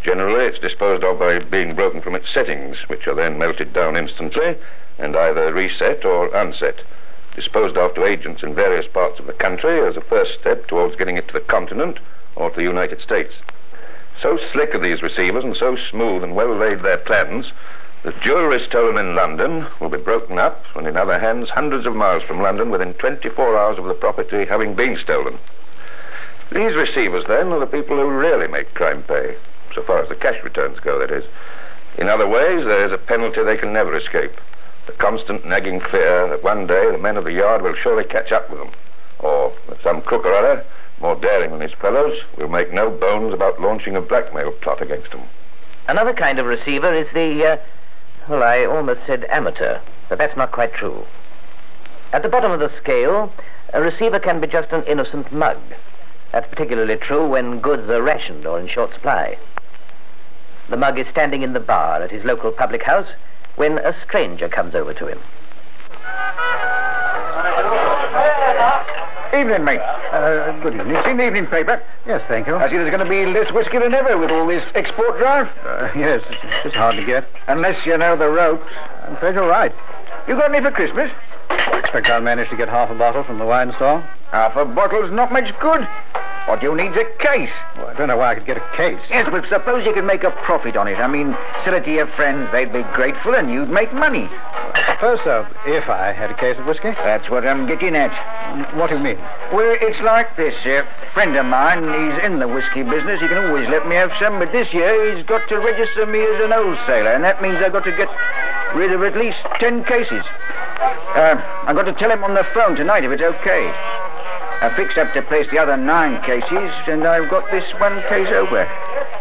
Generally, 0.05 0.45
it's 0.45 0.61
disposed 0.61 1.03
of 1.03 1.19
by 1.19 1.41
being 1.41 1.75
broken 1.75 2.01
from 2.01 2.15
its 2.15 2.31
settings, 2.31 2.89
which 2.89 3.09
are 3.09 3.15
then 3.15 3.39
melted 3.39 3.73
down 3.73 3.97
instantly 3.97 4.57
and 5.01 5.17
either 5.17 5.53
reset 5.53 6.05
or 6.05 6.33
unset, 6.33 6.83
disposed 7.35 7.77
of 7.77 7.95
to 7.95 8.05
agents 8.05 8.43
in 8.43 8.55
various 8.55 8.87
parts 8.87 9.19
of 9.19 9.27
the 9.27 9.33
country 9.33 9.81
as 9.81 9.97
a 9.97 10.01
first 10.01 10.35
step 10.41 10.67
towards 10.67 10.97
getting 10.97 11.17
it 11.17 11.27
to 11.29 11.35
the 11.35 11.41
continent 11.41 11.99
or 12.37 12.51
to 12.51 12.57
the 12.57 12.63
United 12.63 13.01
States. 13.01 13.35
So 14.21 14.37
slick 14.37 14.75
are 14.75 14.79
these 14.79 15.03
receivers 15.03 15.45
and 15.45 15.57
so 15.57 15.77
smooth 15.77 16.23
and 16.23 16.35
well 16.35 16.55
laid 16.55 16.81
their 16.81 16.99
plans 16.99 17.53
that 18.03 18.21
jewellery 18.21 18.61
stolen 18.61 18.97
in 18.97 19.15
London 19.15 19.67
will 19.79 19.91
be 19.91 19.99
broken 19.99 20.39
up 20.39 20.65
and 20.75 20.87
in 20.87 20.97
other 20.97 21.19
hands 21.19 21.51
hundreds 21.51 21.87
of 21.87 21.95
miles 21.95 22.23
from 22.23 22.41
London 22.41 22.71
within 22.71 22.95
24 22.95 23.57
hours 23.57 23.79
of 23.79 23.85
the 23.85 23.95
property 23.95 24.47
having 24.47 24.75
been 24.75 24.97
stolen. 24.97 25.39
These 26.51 26.75
receivers, 26.75 27.27
then, 27.27 27.53
are 27.53 27.61
the 27.61 27.67
people 27.67 27.97
who 27.97 28.09
really 28.09 28.49
make 28.49 28.75
crime 28.75 29.05
pay, 29.05 29.37
so 29.75 29.83
far 29.83 30.03
as 30.03 30.09
the 30.09 30.17
cash 30.17 30.43
returns 30.43 30.81
go, 30.81 30.99
that 30.99 31.11
is. 31.11 31.25
In 31.97 32.09
other 32.09 32.27
ways, 32.27 32.65
there 32.65 32.85
is 32.85 32.93
a 32.93 32.99
penalty 32.99 33.43
they 33.43 33.57
can 33.57 33.73
never 33.73 33.95
escape. 33.97 34.33
The 34.91 34.97
constant 34.97 35.47
nagging 35.47 35.79
fear 35.79 36.27
that 36.27 36.43
one 36.43 36.67
day 36.67 36.91
the 36.91 36.99
men 36.99 37.17
of 37.17 37.23
the 37.23 37.33
yard 37.33 37.63
will 37.63 37.75
surely 37.75 38.03
catch 38.03 38.33
up 38.33 38.51
with 38.51 38.59
them, 38.59 38.73
or 39.21 39.53
that 39.69 39.81
some 39.85 40.03
crook 40.03 40.25
or 40.25 40.35
other, 40.35 40.65
more 41.01 41.15
daring 41.15 41.53
than 41.53 41.61
his 41.61 41.73
fellows, 41.75 42.19
will 42.37 42.49
make 42.49 42.73
no 42.73 42.91
bones 42.91 43.33
about 43.33 43.61
launching 43.61 43.95
a 43.95 44.01
blackmail 44.01 44.51
plot 44.51 44.83
against 44.83 45.13
them. 45.13 45.21
Another 45.87 46.13
kind 46.13 46.41
of 46.41 46.47
receiver 46.47 46.93
is 46.93 47.09
the, 47.15 47.47
uh, 47.47 47.57
well, 48.29 48.43
I 48.43 48.65
almost 48.65 49.07
said 49.07 49.27
amateur, 49.29 49.79
but 50.09 50.19
that's 50.19 50.37
not 50.37 50.51
quite 50.51 50.75
true. 50.75 51.07
At 52.13 52.25
the 52.25 52.29
bottom 52.29 52.51
of 52.51 52.59
the 52.59 52.69
scale, 52.69 53.33
a 53.73 53.81
receiver 53.81 54.19
can 54.19 54.41
be 54.41 54.49
just 54.49 54.73
an 54.73 54.83
innocent 54.87 55.31
mug. 55.31 55.61
That's 56.33 56.49
particularly 56.49 56.97
true 56.97 57.29
when 57.29 57.61
goods 57.61 57.89
are 57.89 58.03
rationed 58.03 58.45
or 58.45 58.59
in 58.59 58.67
short 58.67 58.93
supply. 58.93 59.39
The 60.69 60.77
mug 60.77 60.99
is 60.99 61.07
standing 61.07 61.43
in 61.43 61.53
the 61.53 61.61
bar 61.61 62.03
at 62.03 62.11
his 62.11 62.25
local 62.25 62.51
public 62.51 62.83
house 62.83 63.13
when 63.61 63.77
a 63.77 63.95
stranger 64.01 64.49
comes 64.49 64.75
over 64.75 64.95
to 64.95 65.07
him. 65.07 65.19
Evening, 69.39 69.65
mate. 69.65 69.81
Uh, 69.81 70.59
good 70.63 70.73
evening. 70.77 70.97
Seen 71.05 71.19
the 71.19 71.27
evening 71.27 71.47
paper? 71.47 71.83
Yes, 72.07 72.23
thank 72.27 72.47
you. 72.47 72.57
I 72.57 72.71
see 72.71 72.79
there's 72.79 72.91
going 72.91 73.05
to 73.05 73.11
be 73.11 73.27
less 73.27 73.53
whiskey 73.53 73.77
than 73.77 73.93
ever 73.93 74.17
with 74.17 74.31
all 74.31 74.47
this 74.47 74.65
export 74.75 75.19
drive. 75.19 75.47
Uh, 75.63 75.91
yes, 75.95 76.25
it's, 76.31 76.67
it's 76.67 76.75
hard 76.75 76.97
to 76.97 77.05
get. 77.05 77.29
Unless 77.49 77.85
you 77.85 77.99
know 77.99 78.17
the 78.17 78.31
ropes. 78.31 78.73
I'm 79.03 79.17
afraid 79.17 79.35
you're 79.35 79.47
right. 79.47 79.75
You 80.27 80.37
got 80.37 80.55
any 80.55 80.65
for 80.65 80.71
Christmas? 80.71 81.13
Expect 81.51 82.09
I'll 82.09 82.23
manage 82.23 82.49
to 82.49 82.57
get 82.57 82.71
half 82.71 82.89
a 82.89 82.95
bottle 82.95 83.25
from 83.25 83.39
the 83.39 83.45
wine 83.45 83.75
store. 83.75 84.01
Half 84.31 84.57
a 84.57 84.65
bottle's 84.65 85.11
not 85.11 85.33
much 85.33 85.57
good. 85.61 85.87
What 86.47 86.63
you 86.63 86.75
need's 86.75 86.97
a 86.97 87.05
case. 87.19 87.53
Well, 87.77 87.87
I 87.87 87.95
don't 87.95 88.09
know 88.09 88.17
why 88.17 88.33
I 88.33 88.35
could 88.35 88.47
get 88.47 88.57
a 88.57 88.77
case. 88.77 89.01
Yes, 89.09 89.29
but 89.31 89.47
suppose 89.47 89.87
you 89.87 89.93
could 89.93 90.05
make 90.05 90.25
a 90.25 90.31
profit 90.31 90.77
on 90.77 90.89
it. 90.89 90.99
I 90.99 91.07
mean, 91.07 91.37
sell 91.63 91.75
it 91.75 91.85
to 91.85 91.93
your 91.93 92.07
friends. 92.09 92.51
They'd 92.51 92.73
be 92.73 92.83
grateful 92.95 93.35
and 93.35 93.53
you'd 93.53 93.71
make 93.71 93.93
money. 93.93 94.29
Suppose 94.87 95.21
so, 95.23 95.47
if 95.67 95.89
I 95.89 96.13
had 96.13 96.31
a 96.31 96.35
case 96.35 96.59
of 96.59 96.67
whiskey. 96.67 96.91
That's 96.91 97.31
what 97.31 97.47
I'm 97.47 97.67
getting 97.67 97.95
at. 97.95 98.11
What 98.75 98.91
do 98.91 98.97
you 98.97 99.03
mean? 99.03 99.19
Well, 99.53 99.77
it's 99.81 100.01
like 100.01 100.37
this. 100.37 100.67
A 100.67 100.85
friend 101.13 101.37
of 101.37 101.47
mine, 101.47 101.85
he's 101.85 102.25
in 102.25 102.39
the 102.39 102.49
whiskey 102.49 102.83
business. 102.83 103.21
He 103.21 103.29
can 103.29 103.45
always 103.45 103.69
let 103.69 103.87
me 103.87 103.95
have 103.95 104.13
some, 104.19 104.39
but 104.39 104.51
this 104.51 104.73
year 104.75 105.15
he's 105.15 105.25
got 105.25 105.49
to 105.49 105.59
register 105.59 106.05
me 106.07 106.21
as 106.21 106.41
an 106.41 106.51
wholesaler, 106.51 107.13
and 107.13 107.23
that 107.23 107.41
means 107.41 107.59
I've 107.59 107.73
got 107.73 107.85
to 107.85 107.93
get 107.93 108.09
rid 108.75 108.93
of 108.93 109.03
at 109.03 109.17
least 109.17 109.41
ten 109.61 109.85
cases. 109.85 110.25
Uh, 111.15 111.41
I've 111.67 111.77
got 111.77 111.85
to 111.85 111.93
tell 111.93 112.11
him 112.11 112.25
on 112.25 112.35
the 112.35 112.45
phone 112.55 112.75
tonight 112.77 113.05
if 113.05 113.11
it's 113.13 113.23
okay. 113.23 114.00
I 114.63 114.69
fixed 114.77 114.99
up 114.99 115.15
to 115.15 115.23
place 115.23 115.49
the 115.51 115.59
other 115.59 115.77
nine 115.79 116.23
cases, 116.23 116.71
and 116.87 117.07
I've 117.07 117.31
got 117.31 117.51
this 117.51 117.65
one 117.81 118.03
case 118.11 118.29
over. 118.29 118.69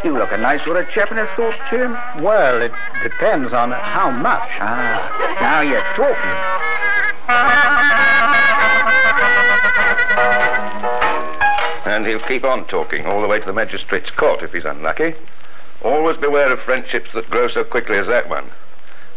You 0.04 0.18
look 0.18 0.34
a 0.34 0.38
nice 0.38 0.64
sort 0.66 0.76
of 0.76 0.90
chap 0.90 1.12
in 1.14 1.18
a 1.18 1.28
thought, 1.36 1.56
Jim. 1.70 1.98
Well, 2.22 2.62
it 2.62 2.74
depends 3.04 3.54
on 3.54 3.72
how 3.72 4.12
much. 4.12 4.50
Ah, 4.60 5.38
now 5.40 5.62
you're 5.62 5.82
talking. 5.96 6.36
And 11.86 12.06
he'll 12.06 12.20
keep 12.20 12.44
on 12.44 12.66
talking 12.66 13.06
all 13.06 13.22
the 13.22 13.28
way 13.28 13.40
to 13.40 13.46
the 13.46 13.54
magistrate's 13.54 14.12
court 14.12 14.44
if 14.44 14.52
he's 14.52 14.66
unlucky. 14.66 15.16
Always 15.82 16.18
beware 16.18 16.52
of 16.52 16.60
friendships 16.60 17.14
that 17.14 17.30
grow 17.30 17.48
so 17.48 17.64
quickly 17.64 17.98
as 17.98 18.08
that 18.08 18.28
one. 18.28 18.52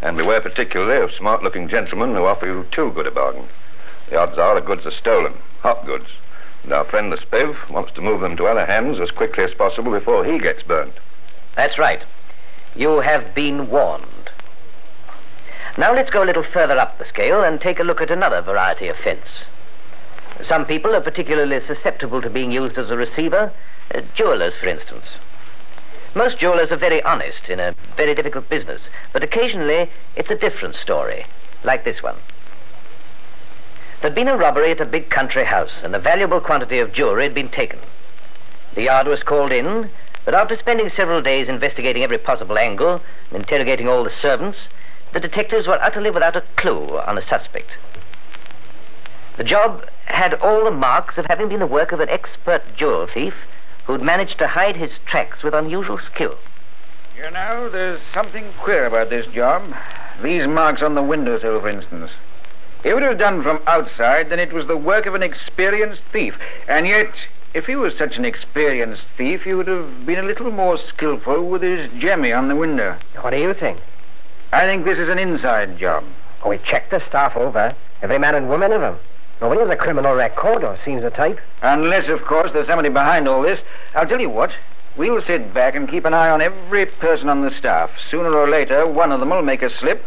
And 0.00 0.16
beware 0.16 0.40
particularly 0.40 1.02
of 1.02 1.12
smart-looking 1.12 1.68
gentlemen 1.68 2.14
who 2.14 2.26
offer 2.26 2.46
you 2.46 2.66
too 2.70 2.92
good 2.92 3.08
a 3.08 3.10
bargain. 3.10 3.48
The 4.08 4.18
odds 4.18 4.38
are 4.38 4.54
the 4.54 4.60
goods 4.60 4.86
are 4.86 4.90
stolen, 4.90 5.34
hot 5.60 5.86
goods. 5.86 6.08
And 6.64 6.72
our 6.72 6.84
friend 6.84 7.10
the 7.12 7.16
Spiv 7.16 7.68
wants 7.70 7.92
to 7.92 8.00
move 8.00 8.20
them 8.20 8.36
to 8.36 8.46
other 8.46 8.66
hands 8.66 9.00
as 9.00 9.10
quickly 9.10 9.44
as 9.44 9.54
possible 9.54 9.90
before 9.90 10.24
he 10.24 10.38
gets 10.38 10.62
burnt. 10.62 10.94
That's 11.56 11.78
right. 11.78 12.04
You 12.74 13.00
have 13.00 13.34
been 13.34 13.68
warned. 13.68 14.30
Now 15.76 15.94
let's 15.94 16.10
go 16.10 16.22
a 16.22 16.26
little 16.26 16.42
further 16.42 16.78
up 16.78 16.98
the 16.98 17.04
scale 17.04 17.42
and 17.42 17.60
take 17.60 17.80
a 17.80 17.84
look 17.84 18.00
at 18.00 18.10
another 18.10 18.42
variety 18.42 18.88
of 18.88 18.96
fence. 18.96 19.46
Some 20.42 20.66
people 20.66 20.94
are 20.94 21.00
particularly 21.00 21.60
susceptible 21.60 22.20
to 22.22 22.30
being 22.30 22.52
used 22.52 22.78
as 22.78 22.90
a 22.90 22.96
receiver, 22.96 23.52
uh, 23.94 24.00
jewelers, 24.14 24.56
for 24.56 24.68
instance. 24.68 25.18
Most 26.14 26.38
jewelers 26.38 26.72
are 26.72 26.76
very 26.76 27.02
honest 27.02 27.48
in 27.48 27.58
a 27.58 27.74
very 27.96 28.14
difficult 28.14 28.48
business, 28.48 28.88
but 29.12 29.22
occasionally 29.22 29.90
it's 30.14 30.30
a 30.30 30.36
different 30.36 30.74
story, 30.74 31.26
like 31.64 31.84
this 31.84 32.02
one. 32.02 32.16
There'd 34.02 34.16
been 34.16 34.26
a 34.26 34.36
robbery 34.36 34.72
at 34.72 34.80
a 34.80 34.84
big 34.84 35.10
country 35.10 35.44
house, 35.44 35.80
and 35.84 35.94
a 35.94 35.98
valuable 36.00 36.40
quantity 36.40 36.80
of 36.80 36.92
jewelry 36.92 37.22
had 37.22 37.34
been 37.34 37.48
taken. 37.48 37.78
The 38.74 38.82
yard 38.82 39.06
was 39.06 39.22
called 39.22 39.52
in, 39.52 39.90
but 40.24 40.34
after 40.34 40.56
spending 40.56 40.88
several 40.88 41.22
days 41.22 41.48
investigating 41.48 42.02
every 42.02 42.18
possible 42.18 42.58
angle 42.58 43.00
and 43.30 43.38
interrogating 43.38 43.88
all 43.88 44.02
the 44.02 44.10
servants, 44.10 44.68
the 45.12 45.20
detectives 45.20 45.68
were 45.68 45.78
utterly 45.80 46.10
without 46.10 46.34
a 46.34 46.42
clue 46.56 46.98
on 46.98 47.16
a 47.16 47.22
suspect. 47.22 47.76
The 49.36 49.44
job 49.44 49.86
had 50.06 50.34
all 50.34 50.64
the 50.64 50.72
marks 50.72 51.16
of 51.16 51.26
having 51.26 51.48
been 51.48 51.60
the 51.60 51.66
work 51.68 51.92
of 51.92 52.00
an 52.00 52.08
expert 52.08 52.74
jewel 52.74 53.06
thief 53.06 53.46
who'd 53.84 54.02
managed 54.02 54.36
to 54.40 54.48
hide 54.48 54.74
his 54.74 54.98
tracks 55.06 55.44
with 55.44 55.54
unusual 55.54 55.98
skill. 55.98 56.38
You 57.16 57.30
know, 57.30 57.68
there's 57.68 58.00
something 58.12 58.52
queer 58.58 58.84
about 58.84 59.10
this 59.10 59.28
job. 59.28 59.76
These 60.20 60.48
marks 60.48 60.82
on 60.82 60.96
the 60.96 61.02
windowsill, 61.04 61.60
for 61.60 61.68
instance. 61.68 62.10
If 62.84 62.98
it 62.98 63.08
was 63.08 63.16
done 63.16 63.42
from 63.42 63.60
outside, 63.66 64.28
then 64.28 64.40
it 64.40 64.52
was 64.52 64.66
the 64.66 64.76
work 64.76 65.06
of 65.06 65.14
an 65.14 65.22
experienced 65.22 66.02
thief. 66.12 66.36
And 66.66 66.86
yet, 66.86 67.26
if 67.54 67.66
he 67.66 67.76
was 67.76 67.96
such 67.96 68.18
an 68.18 68.24
experienced 68.24 69.06
thief, 69.16 69.44
he 69.44 69.54
would 69.54 69.68
have 69.68 70.04
been 70.04 70.18
a 70.18 70.22
little 70.22 70.50
more 70.50 70.76
skillful 70.76 71.48
with 71.48 71.62
his 71.62 71.90
jemmy 71.92 72.32
on 72.32 72.48
the 72.48 72.56
window. 72.56 72.96
What 73.20 73.30
do 73.30 73.38
you 73.38 73.54
think? 73.54 73.78
I 74.52 74.62
think 74.62 74.84
this 74.84 74.98
is 74.98 75.08
an 75.08 75.18
inside 75.18 75.78
job. 75.78 76.04
Oh, 76.42 76.50
we 76.50 76.58
checked 76.58 76.90
the 76.90 76.98
staff 76.98 77.36
over. 77.36 77.74
Every 78.02 78.18
man 78.18 78.34
and 78.34 78.48
woman 78.48 78.72
of 78.72 78.80
them. 78.80 78.98
Nobody 79.40 79.60
has 79.60 79.70
a 79.70 79.76
criminal 79.76 80.14
record 80.14 80.64
or 80.64 80.76
seems 80.84 81.02
the 81.02 81.10
type. 81.10 81.40
Unless, 81.62 82.08
of 82.08 82.24
course, 82.24 82.52
there's 82.52 82.66
somebody 82.66 82.88
behind 82.88 83.28
all 83.28 83.42
this. 83.42 83.60
I'll 83.94 84.08
tell 84.08 84.20
you 84.20 84.30
what. 84.30 84.52
We'll 84.96 85.22
sit 85.22 85.54
back 85.54 85.74
and 85.74 85.88
keep 85.88 86.04
an 86.04 86.14
eye 86.14 86.30
on 86.30 86.42
every 86.42 86.86
person 86.86 87.28
on 87.28 87.42
the 87.42 87.50
staff. 87.50 87.90
Sooner 88.10 88.34
or 88.34 88.48
later, 88.48 88.86
one 88.86 89.12
of 89.12 89.20
them 89.20 89.30
will 89.30 89.42
make 89.42 89.62
a 89.62 89.70
slip. 89.70 90.04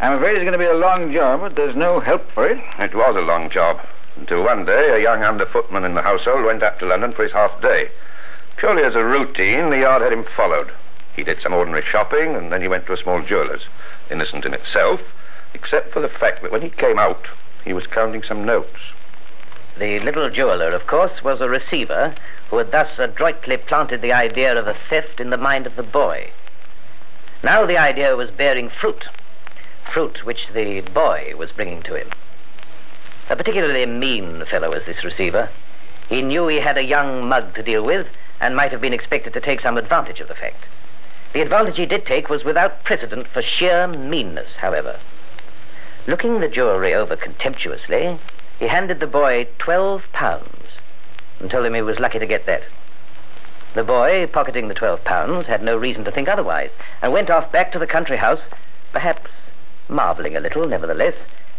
I'm 0.00 0.14
afraid 0.14 0.36
it's 0.36 0.42
going 0.42 0.52
to 0.52 0.58
be 0.58 0.64
a 0.64 0.74
long 0.74 1.12
job, 1.12 1.40
but 1.40 1.56
there's 1.56 1.74
no 1.74 1.98
help 1.98 2.30
for 2.30 2.46
it. 2.48 2.62
It 2.78 2.94
was 2.94 3.16
a 3.16 3.20
long 3.20 3.50
job. 3.50 3.80
Until 4.16 4.44
one 4.44 4.64
day, 4.64 4.90
a 4.90 5.02
young 5.02 5.24
under 5.24 5.44
footman 5.44 5.84
in 5.84 5.94
the 5.94 6.02
household 6.02 6.44
went 6.44 6.62
up 6.62 6.78
to 6.78 6.86
London 6.86 7.12
for 7.12 7.24
his 7.24 7.32
half 7.32 7.60
day. 7.60 7.90
Purely 8.56 8.84
as 8.84 8.94
a 8.94 9.02
routine, 9.02 9.70
the 9.70 9.78
yard 9.78 10.02
had 10.02 10.12
him 10.12 10.22
followed. 10.22 10.70
He 11.16 11.24
did 11.24 11.40
some 11.40 11.52
ordinary 11.52 11.84
shopping, 11.84 12.36
and 12.36 12.52
then 12.52 12.62
he 12.62 12.68
went 12.68 12.86
to 12.86 12.92
a 12.92 12.96
small 12.96 13.22
jeweller's. 13.22 13.66
Innocent 14.08 14.44
in 14.44 14.54
itself, 14.54 15.00
except 15.52 15.92
for 15.92 16.00
the 16.00 16.08
fact 16.08 16.42
that 16.42 16.52
when 16.52 16.62
he 16.62 16.70
came 16.70 16.98
out, 16.98 17.26
he 17.64 17.72
was 17.72 17.88
counting 17.88 18.22
some 18.22 18.44
notes. 18.44 18.78
The 19.78 19.98
little 19.98 20.30
jeweler, 20.30 20.70
of 20.70 20.86
course, 20.86 21.24
was 21.24 21.40
a 21.40 21.48
receiver 21.48 22.14
who 22.50 22.58
had 22.58 22.70
thus 22.70 23.00
adroitly 23.00 23.56
planted 23.56 24.02
the 24.02 24.12
idea 24.12 24.56
of 24.56 24.68
a 24.68 24.74
theft 24.74 25.20
in 25.20 25.30
the 25.30 25.36
mind 25.36 25.66
of 25.66 25.74
the 25.74 25.82
boy. 25.82 26.30
Now 27.42 27.66
the 27.66 27.78
idea 27.78 28.14
was 28.16 28.30
bearing 28.30 28.68
fruit, 28.68 29.08
fruit 29.90 30.24
which 30.24 30.48
the 30.48 30.80
boy 30.80 31.32
was 31.36 31.52
bringing 31.52 31.82
to 31.82 31.94
him. 31.94 32.10
A 33.30 33.36
particularly 33.36 33.84
mean 33.86 34.44
fellow 34.46 34.70
was 34.70 34.84
this 34.84 35.04
receiver. 35.04 35.50
He 36.08 36.22
knew 36.22 36.46
he 36.46 36.60
had 36.60 36.78
a 36.78 36.84
young 36.84 37.28
mug 37.28 37.54
to 37.54 37.62
deal 37.62 37.84
with 37.84 38.06
and 38.40 38.56
might 38.56 38.72
have 38.72 38.80
been 38.80 38.94
expected 38.94 39.32
to 39.34 39.40
take 39.40 39.60
some 39.60 39.76
advantage 39.76 40.20
of 40.20 40.28
the 40.28 40.34
fact. 40.34 40.68
The 41.32 41.42
advantage 41.42 41.76
he 41.76 41.86
did 41.86 42.06
take 42.06 42.30
was 42.30 42.44
without 42.44 42.84
precedent 42.84 43.28
for 43.28 43.42
sheer 43.42 43.86
meanness, 43.86 44.56
however. 44.56 44.98
Looking 46.06 46.40
the 46.40 46.48
jewelry 46.48 46.94
over 46.94 47.16
contemptuously, 47.16 48.18
he 48.58 48.66
handed 48.68 49.00
the 49.00 49.06
boy 49.06 49.48
twelve 49.58 50.04
pounds 50.12 50.78
and 51.38 51.50
told 51.50 51.66
him 51.66 51.74
he 51.74 51.82
was 51.82 52.00
lucky 52.00 52.18
to 52.18 52.26
get 52.26 52.46
that. 52.46 52.62
The 53.74 53.84
boy, 53.84 54.26
pocketing 54.26 54.68
the 54.68 54.74
twelve 54.74 55.04
pounds, 55.04 55.46
had 55.46 55.62
no 55.62 55.76
reason 55.76 56.04
to 56.04 56.10
think 56.10 56.28
otherwise, 56.28 56.70
and 57.02 57.12
went 57.12 57.30
off 57.30 57.52
back 57.52 57.70
to 57.72 57.78
the 57.78 57.86
country 57.86 58.16
house, 58.16 58.42
perhaps 58.92 59.30
marveling 59.88 60.36
a 60.36 60.40
little, 60.40 60.66
nevertheless, 60.66 61.14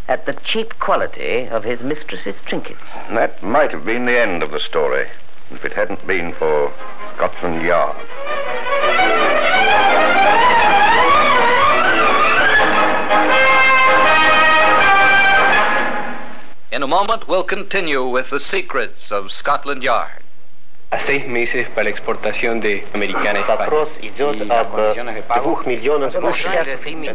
at 0.08 0.26
the 0.26 0.34
cheap 0.34 0.80
quality 0.80 1.48
of 1.48 1.64
his 1.64 1.82
mistress's 1.82 2.36
trinkets. 2.46 2.90
That 3.12 3.44
might 3.44 3.72
have 3.72 3.86
been 3.86 4.06
the 4.06 4.20
end 4.20 4.42
of 4.42 4.52
the 4.52 4.60
story 4.60 5.08
if 5.52 5.66
it 5.66 5.74
hadn't 5.74 6.06
been 6.06 6.34
for 6.34 6.74
Scotland 7.16 7.62
Yard. 7.64 7.98
In 16.72 16.84
a 16.84 16.88
moment, 16.88 17.28
we'll 17.28 17.44
continue 17.44 18.08
with 18.08 18.30
the 18.30 18.40
secrets 18.40 19.12
of 19.12 19.32
Scotland 19.32 19.84
Yard. 19.84 20.24
A 20.92 21.00
seis 21.06 21.28
meses 21.28 21.68
para 21.70 21.84
la 21.84 21.90
exportación 21.92 22.60
de 22.60 22.88
americana 22.94 23.40
a 23.40 23.44
España. 23.44 23.70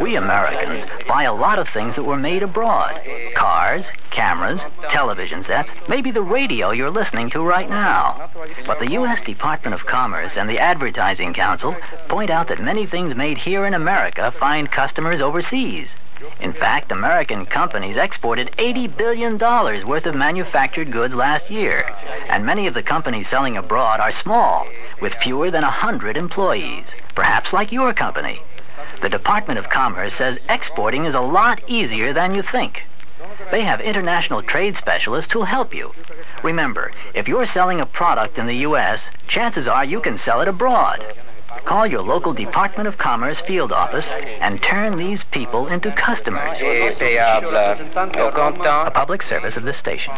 We 0.00 0.16
Americans 0.16 0.84
buy 1.08 1.24
a 1.24 1.32
lot 1.32 1.58
of 1.58 1.68
things 1.68 1.96
that 1.96 2.04
were 2.04 2.16
made 2.16 2.44
abroad. 2.44 3.00
Cars, 3.34 3.90
cameras, 4.10 4.64
television 4.90 5.42
sets, 5.42 5.72
maybe 5.88 6.12
the 6.12 6.22
radio 6.22 6.70
you're 6.70 6.90
listening 6.90 7.30
to 7.30 7.42
right 7.42 7.68
now. 7.68 8.30
But 8.64 8.78
the 8.78 8.92
U.S. 8.92 9.20
Department 9.20 9.74
of 9.74 9.86
Commerce 9.86 10.36
and 10.36 10.48
the 10.48 10.60
Advertising 10.60 11.34
Council 11.34 11.74
point 12.06 12.30
out 12.30 12.46
that 12.48 12.62
many 12.62 12.86
things 12.86 13.16
made 13.16 13.38
here 13.38 13.66
in 13.66 13.74
America 13.74 14.30
find 14.30 14.70
customers 14.70 15.20
overseas. 15.20 15.96
In 16.40 16.52
fact, 16.52 16.92
American 16.92 17.46
companies 17.46 17.96
exported 17.96 18.52
$80 18.58 18.96
billion 18.96 19.38
worth 19.38 20.06
of 20.06 20.14
manufactured 20.14 20.90
goods 20.90 21.14
last 21.14 21.50
year, 21.50 21.90
and 22.28 22.44
many 22.44 22.66
of 22.66 22.74
the 22.74 22.82
companies 22.82 23.28
selling 23.28 23.56
abroad 23.56 24.00
are 24.00 24.12
small, 24.12 24.66
with 25.00 25.14
fewer 25.14 25.50
than 25.50 25.62
100 25.62 26.16
employees, 26.16 26.94
perhaps 27.14 27.52
like 27.52 27.72
your 27.72 27.92
company. 27.92 28.40
The 29.00 29.08
Department 29.08 29.58
of 29.58 29.68
Commerce 29.68 30.14
says 30.14 30.38
exporting 30.48 31.04
is 31.04 31.14
a 31.14 31.20
lot 31.20 31.60
easier 31.68 32.12
than 32.12 32.34
you 32.34 32.42
think. 32.42 32.84
They 33.50 33.62
have 33.62 33.80
international 33.80 34.42
trade 34.42 34.76
specialists 34.76 35.32
who'll 35.32 35.44
help 35.44 35.74
you. 35.74 35.92
Remember, 36.42 36.92
if 37.14 37.28
you're 37.28 37.46
selling 37.46 37.80
a 37.80 37.86
product 37.86 38.38
in 38.38 38.46
the 38.46 38.56
U.S., 38.68 39.10
chances 39.26 39.68
are 39.68 39.84
you 39.84 40.00
can 40.00 40.18
sell 40.18 40.40
it 40.40 40.48
abroad. 40.48 41.04
Call 41.64 41.86
your 41.86 42.02
local 42.02 42.32
Department 42.32 42.86
of 42.86 42.98
Commerce 42.98 43.40
field 43.40 43.72
office 43.72 44.12
and 44.12 44.62
turn 44.62 44.96
these 44.98 45.24
people 45.24 45.66
into 45.68 45.90
customers. 45.92 46.58
A 46.60 46.90
public 48.92 49.22
service 49.22 49.56
of 49.56 49.64
this 49.64 49.76
station. 49.76 50.14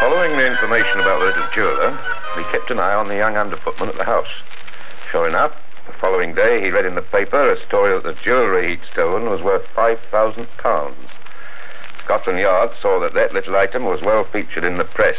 Following 0.00 0.36
the 0.36 0.46
information 0.46 1.00
about 1.00 1.18
the 1.20 1.26
little 1.26 1.46
jeweler, 1.54 1.98
we 2.36 2.42
kept 2.44 2.70
an 2.70 2.78
eye 2.78 2.94
on 2.94 3.08
the 3.08 3.16
young 3.16 3.34
underfootman 3.34 3.88
at 3.88 3.96
the 3.96 4.04
house. 4.04 4.28
Sure 5.10 5.26
enough, 5.26 5.56
the 5.90 5.98
following 5.98 6.34
day 6.34 6.62
he 6.62 6.70
read 6.70 6.86
in 6.86 6.94
the 6.94 7.02
paper 7.02 7.50
a 7.50 7.60
story 7.60 7.92
that 7.92 8.04
the 8.04 8.12
jewellery 8.22 8.68
he'd 8.68 8.84
stolen 8.84 9.28
was 9.28 9.42
worth 9.42 9.66
five 9.74 9.98
thousand 10.12 10.46
pounds. 10.58 10.94
Scotland 12.04 12.38
Scotland 12.38 12.40
Yard 12.40 12.70
saw 12.80 13.00
that 13.00 13.14
that 13.14 13.32
little 13.32 13.56
item 13.56 13.84
was 13.84 14.00
well 14.00 14.22
featured 14.22 14.64
in 14.64 14.76
the 14.76 14.84
press. 14.84 15.16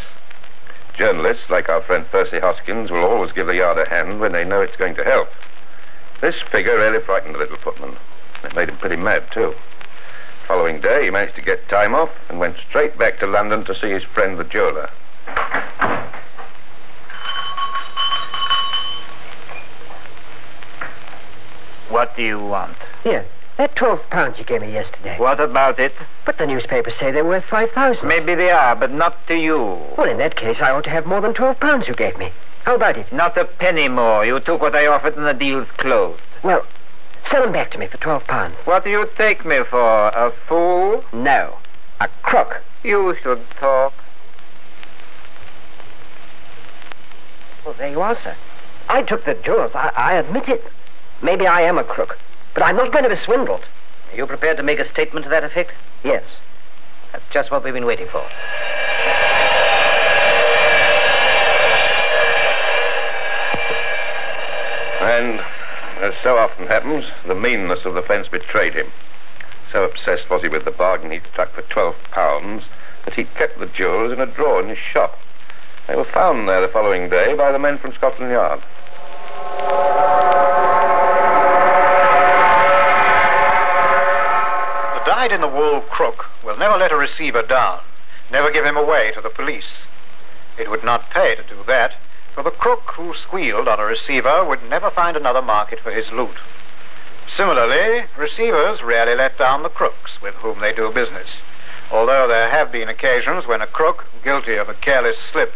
Journalists, 0.98 1.50
like 1.50 1.68
our 1.68 1.82
friend 1.82 2.06
Percy 2.10 2.40
Hoskins, 2.40 2.90
will 2.90 3.04
always 3.04 3.34
give 3.34 3.48
the 3.48 3.56
Yard 3.56 3.80
a 3.80 3.90
hand 3.90 4.22
when 4.22 4.32
they 4.32 4.46
know 4.46 4.62
it's 4.62 4.78
going 4.78 4.96
to 4.96 5.04
help. 5.04 5.30
This 6.22 6.42
figure 6.42 6.78
really 6.78 7.02
frightened 7.02 7.36
the 7.36 7.40
little 7.40 7.58
footman. 7.58 7.98
It 8.46 8.56
made 8.56 8.70
him 8.70 8.78
pretty 8.78 8.96
mad, 8.98 9.30
too. 9.32 9.54
The 10.44 10.48
Following 10.48 10.80
day, 10.80 11.04
he 11.04 11.12
managed 11.12 11.36
to 11.36 11.42
get 11.42 11.68
time 11.68 11.94
off 11.94 12.12
and 12.30 12.40
went 12.40 12.56
straight 12.58 12.98
back 12.98 13.20
to 13.20 13.28
London 13.28 13.66
to 13.66 13.76
see 13.76 13.90
his 13.90 14.04
friend 14.04 14.38
the 14.38 14.46
jeweler. 14.46 14.90
What 21.92 22.16
do 22.16 22.24
you 22.24 22.40
want? 22.40 22.78
Here, 23.04 23.26
that 23.58 23.76
12 23.76 24.10
pounds 24.10 24.40
you 24.40 24.46
gave 24.46 24.62
me 24.62 24.72
yesterday. 24.72 25.18
What 25.20 25.42
about 25.42 25.78
it? 25.78 25.94
But 26.26 26.38
the 26.38 26.48
newspapers 26.48 26.96
say 26.96 27.12
they're 27.12 27.26
worth 27.26 27.44
5,000. 27.44 28.08
Maybe 28.08 28.34
they 28.34 28.50
are, 28.50 28.76
but 28.78 28.92
not 28.92 29.28
to 29.28 29.38
you. 29.38 29.78
Well, 29.98 30.10
in 30.10 30.18
that 30.20 30.38
case, 30.38 30.62
I 30.62 30.72
ought 30.72 30.86
to 30.86 30.90
have 30.90 31.06
more 31.06 31.20
than 31.20 31.34
12 31.34 31.60
pounds 31.60 31.90
you 31.90 31.94
gave 31.94 32.18
me. 32.18 32.32
How 32.64 32.76
about 32.76 32.98
it? 32.98 33.12
Not 33.12 33.38
a 33.38 33.44
penny 33.44 33.90
more. 33.90 34.26
You 34.26 34.40
took 34.40 34.62
what 34.62 34.74
I 34.74 34.88
offered 34.88 35.18
and 35.18 35.28
the 35.28 35.34
deal's 35.34 35.68
closed. 35.78 36.22
Well, 36.44 36.66
sell 37.26 37.44
them 37.44 37.52
back 37.52 37.72
to 37.72 37.78
me 37.78 37.88
for 37.88 37.98
12 37.98 38.24
pounds. 38.24 38.56
What 38.64 38.86
do 38.86 38.90
you 38.90 39.10
take 39.18 39.46
me 39.46 39.62
for? 39.70 40.08
A 40.08 40.32
fool? 40.48 41.04
No, 41.12 41.58
a 42.00 42.08
crook. 42.24 42.62
You 42.84 43.18
should 43.22 43.42
talk. 43.60 43.94
Well, 47.66 47.76
there 47.78 47.92
you 47.92 48.02
are, 48.02 48.16
sir. 48.16 48.36
I 48.88 49.04
took 49.04 49.26
the 49.26 49.34
jewels. 49.34 49.76
I, 49.76 49.92
I 49.96 50.14
admit 50.14 50.48
it. 50.48 50.64
Maybe 51.22 51.46
I 51.46 51.62
am 51.62 51.78
a 51.78 51.84
crook, 51.84 52.18
but 52.54 52.64
I'm 52.64 52.76
not 52.76 52.92
going 52.92 53.04
to 53.04 53.10
be 53.10 53.16
swindled. 53.16 53.64
Are 54.12 54.16
you 54.16 54.26
prepared 54.26 54.58
to 54.58 54.64
make 54.64 54.80
a 54.80 54.86
statement 54.86 55.24
to 55.26 55.30
that 55.30 55.44
effect? 55.44 55.72
Yes. 56.04 56.24
That's 57.12 57.24
just 57.32 57.52
what 57.52 57.64
we've 57.64 57.74
been 57.74 57.86
waiting 57.86 58.08
for. 58.08 58.26
And, 65.02 65.42
as 66.02 66.14
so 66.24 66.38
often 66.38 66.68
happens, 66.68 67.06
the 67.28 67.36
meanness 67.36 67.86
of 67.86 67.94
the 67.94 68.02
fence 68.02 68.28
betrayed 68.28 68.74
him. 68.74 68.88
So 69.72 69.84
obsessed 69.84 70.30
was 70.30 70.42
he 70.42 70.48
with 70.48 70.66
the 70.66 70.72
bargain 70.72 71.12
he'd 71.12 71.26
struck 71.32 71.54
for 71.54 71.62
twelve 71.64 71.96
pounds 72.12 72.64
that 73.06 73.14
he'd 73.14 73.34
kept 73.36 73.60
the 73.60 73.68
jewels 73.68 74.12
in 74.12 74.20
a 74.20 74.26
drawer 74.26 74.62
in 74.62 74.70
his 74.70 74.78
shop. 74.78 75.18
They 75.88 75.96
were 75.96 76.04
found 76.04 76.50
there 76.50 76.62
the 76.62 76.68
following 76.68 77.10
day 77.10 77.36
by 77.36 77.52
the 77.52 77.60
men 77.60 77.78
from 77.78 77.94
Scotland 77.94 78.32
Yard. 78.32 78.62
Dyed-in-the-wool 85.22 85.82
crook 85.82 86.26
will 86.44 86.58
never 86.58 86.80
let 86.80 86.92
a 86.92 86.98
receiver 86.98 87.44
down, 87.44 87.80
never 88.32 88.50
give 88.50 88.66
him 88.66 88.76
away 88.76 89.12
to 89.12 89.22
the 89.22 89.30
police. 89.30 89.84
It 90.58 90.68
would 90.68 90.84
not 90.84 91.12
pay 91.12 91.36
to 91.36 91.44
do 91.44 91.64
that, 91.68 91.94
for 92.34 92.42
the 92.42 92.50
crook 92.50 92.94
who 92.96 93.14
squealed 93.14 93.68
on 93.68 93.80
a 93.80 93.86
receiver 93.86 94.44
would 94.44 94.68
never 94.68 94.90
find 94.90 95.16
another 95.16 95.44
market 95.44 95.80
for 95.80 95.92
his 95.92 96.12
loot. 96.12 96.38
Similarly, 97.30 98.06
receivers 98.18 98.82
rarely 98.82 99.14
let 99.14 99.38
down 99.38 99.62
the 99.62 99.70
crooks 99.70 100.20
with 100.24 100.34
whom 100.34 100.60
they 100.60 100.74
do 100.74 100.90
business, 100.90 101.44
although 101.92 102.28
there 102.28 102.50
have 102.50 102.72
been 102.72 102.90
occasions 102.90 103.46
when 103.46 103.62
a 103.62 103.68
crook, 103.68 104.08
guilty 104.24 104.56
of 104.56 104.70
a 104.70 104.74
careless 104.74 105.20
slip, 105.20 105.54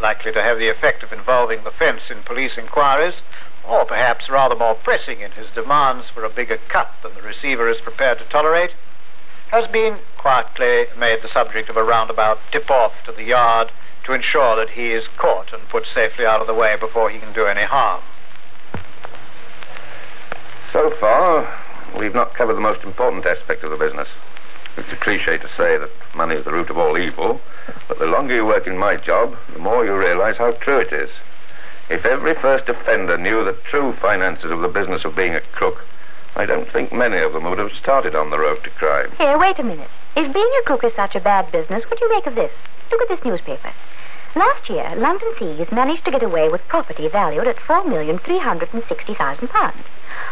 likely 0.00 0.30
to 0.30 0.44
have 0.44 0.60
the 0.60 0.68
effect 0.68 1.02
of 1.02 1.12
involving 1.12 1.64
the 1.64 1.72
fence 1.72 2.08
in 2.08 2.22
police 2.22 2.56
inquiries, 2.56 3.20
or 3.66 3.84
perhaps 3.84 4.30
rather 4.30 4.54
more 4.54 4.76
pressing 4.76 5.22
in 5.22 5.32
his 5.32 5.50
demands 5.50 6.08
for 6.08 6.22
a 6.22 6.30
bigger 6.30 6.60
cut 6.68 6.92
than 7.02 7.14
the 7.16 7.22
receiver 7.22 7.68
is 7.68 7.80
prepared 7.80 8.16
to 8.20 8.24
tolerate, 8.26 8.74
has 9.50 9.66
been 9.66 9.98
quietly 10.18 10.86
made 10.98 11.22
the 11.22 11.28
subject 11.28 11.70
of 11.70 11.76
a 11.76 11.84
roundabout 11.84 12.38
tip-off 12.52 12.92
to 13.04 13.12
the 13.12 13.24
yard 13.24 13.70
to 14.04 14.12
ensure 14.12 14.56
that 14.56 14.70
he 14.70 14.92
is 14.92 15.08
caught 15.16 15.52
and 15.52 15.68
put 15.68 15.86
safely 15.86 16.26
out 16.26 16.40
of 16.40 16.46
the 16.46 16.54
way 16.54 16.76
before 16.76 17.10
he 17.10 17.18
can 17.18 17.32
do 17.32 17.46
any 17.46 17.62
harm. 17.62 18.02
So 20.72 20.90
far, 21.00 21.48
we've 21.98 22.14
not 22.14 22.34
covered 22.34 22.54
the 22.54 22.60
most 22.60 22.84
important 22.84 23.24
aspect 23.24 23.64
of 23.64 23.70
the 23.70 23.76
business. 23.76 24.08
It's 24.76 24.92
a 24.92 24.96
cliche 24.96 25.38
to 25.38 25.48
say 25.56 25.78
that 25.78 25.90
money 26.14 26.36
is 26.36 26.44
the 26.44 26.52
root 26.52 26.70
of 26.70 26.78
all 26.78 26.98
evil, 26.98 27.40
but 27.88 27.98
the 27.98 28.06
longer 28.06 28.34
you 28.34 28.44
work 28.44 28.66
in 28.66 28.76
my 28.76 28.96
job, 28.96 29.36
the 29.52 29.58
more 29.58 29.84
you 29.84 29.96
realize 29.96 30.36
how 30.36 30.52
true 30.52 30.78
it 30.78 30.92
is. 30.92 31.10
If 31.88 32.04
every 32.04 32.34
first 32.34 32.68
offender 32.68 33.16
knew 33.16 33.44
the 33.44 33.54
true 33.64 33.94
finances 33.94 34.50
of 34.50 34.60
the 34.60 34.68
business 34.68 35.06
of 35.06 35.16
being 35.16 35.34
a 35.34 35.40
crook, 35.40 35.84
I 36.38 36.46
don't 36.46 36.70
think 36.70 36.92
many 36.92 37.18
of 37.18 37.32
them 37.32 37.50
would 37.50 37.58
have 37.58 37.72
started 37.72 38.14
on 38.14 38.30
the 38.30 38.38
road 38.38 38.62
to 38.62 38.70
crime. 38.70 39.10
Here, 39.18 39.36
wait 39.36 39.58
a 39.58 39.64
minute. 39.64 39.90
If 40.14 40.32
being 40.32 40.50
a 40.60 40.62
crook 40.62 40.84
is 40.84 40.94
such 40.94 41.16
a 41.16 41.20
bad 41.20 41.50
business, 41.50 41.82
what 41.90 41.98
do 41.98 42.04
you 42.04 42.14
make 42.14 42.28
of 42.28 42.36
this? 42.36 42.54
Look 42.92 43.02
at 43.02 43.08
this 43.08 43.24
newspaper. 43.24 43.72
Last 44.36 44.70
year, 44.70 44.94
London 44.96 45.34
thieves 45.36 45.72
managed 45.72 46.04
to 46.04 46.12
get 46.12 46.22
away 46.22 46.48
with 46.48 46.66
property 46.68 47.08
valued 47.08 47.48
at 47.48 47.58
four 47.58 47.82
million 47.84 48.18
three 48.18 48.38
hundred 48.38 48.72
and 48.72 48.84
sixty 48.84 49.14
thousand 49.14 49.48
pounds. 49.48 49.84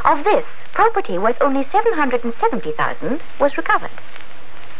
Of 0.05 0.23
this, 0.23 0.45
property 0.75 1.19
worth 1.19 1.38
only 1.40 1.64
seven 1.64 1.95
hundred 1.95 2.23
and 2.23 2.35
seventy 2.38 2.71
thousand 2.71 3.21
was 3.40 3.57
recovered. 3.57 3.90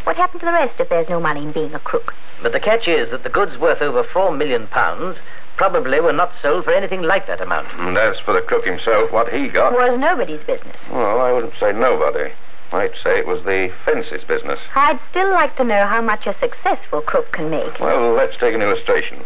What 0.07 0.15
happened 0.15 0.39
to 0.43 0.47
the 0.47 0.53
rest 0.53 0.79
if 0.79 0.89
there's 0.89 1.09
no 1.09 1.19
money 1.19 1.43
in 1.43 1.51
being 1.51 1.75
a 1.75 1.81
crook? 1.81 2.15
But 2.41 2.53
the 2.53 2.61
catch 2.61 2.87
is 2.87 3.11
that 3.11 3.25
the 3.25 3.29
goods 3.29 3.59
worth 3.59 3.83
over 3.83 4.05
four 4.05 4.31
million 4.31 4.69
pounds 4.69 5.19
probably 5.57 5.99
were 5.99 6.13
not 6.13 6.33
sold 6.41 6.65
for 6.65 6.71
anything 6.71 7.03
like 7.03 7.27
that 7.27 7.41
amount. 7.41 7.67
And 7.75 7.99
as 7.99 8.21
for 8.21 8.33
the 8.33 8.41
crook 8.41 8.65
himself, 8.65 9.11
what 9.11 9.33
he 9.33 9.49
got... 9.49 9.73
Was 9.73 9.99
nobody's 9.99 10.45
business. 10.45 10.77
Well, 10.93 11.21
I 11.21 11.33
wouldn't 11.33 11.55
say 11.59 11.73
nobody. 11.73 12.31
I'd 12.71 12.95
say 13.03 13.19
it 13.19 13.27
was 13.27 13.43
the 13.43 13.73
fence's 13.85 14.23
business. 14.23 14.61
I'd 14.77 15.01
still 15.11 15.31
like 15.31 15.57
to 15.57 15.65
know 15.65 15.87
how 15.87 16.03
much 16.03 16.29
a 16.29 16.35
successful 16.35 17.01
crook 17.01 17.33
can 17.33 17.51
make. 17.51 17.81
Well, 17.81 18.13
let's 18.13 18.37
take 18.37 18.55
an 18.55 18.63
illustration. 18.63 19.25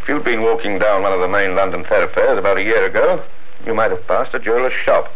If 0.00 0.08
you'd 0.08 0.24
been 0.24 0.40
walking 0.40 0.78
down 0.78 1.02
one 1.02 1.12
of 1.12 1.20
the 1.20 1.28
main 1.28 1.54
London 1.54 1.84
thoroughfares 1.84 2.38
about 2.38 2.56
a 2.56 2.64
year 2.64 2.86
ago, 2.86 3.22
you 3.66 3.74
might 3.74 3.90
have 3.90 4.06
passed 4.06 4.32
a 4.32 4.38
jeweller's 4.38 4.72
shop. 4.72 5.12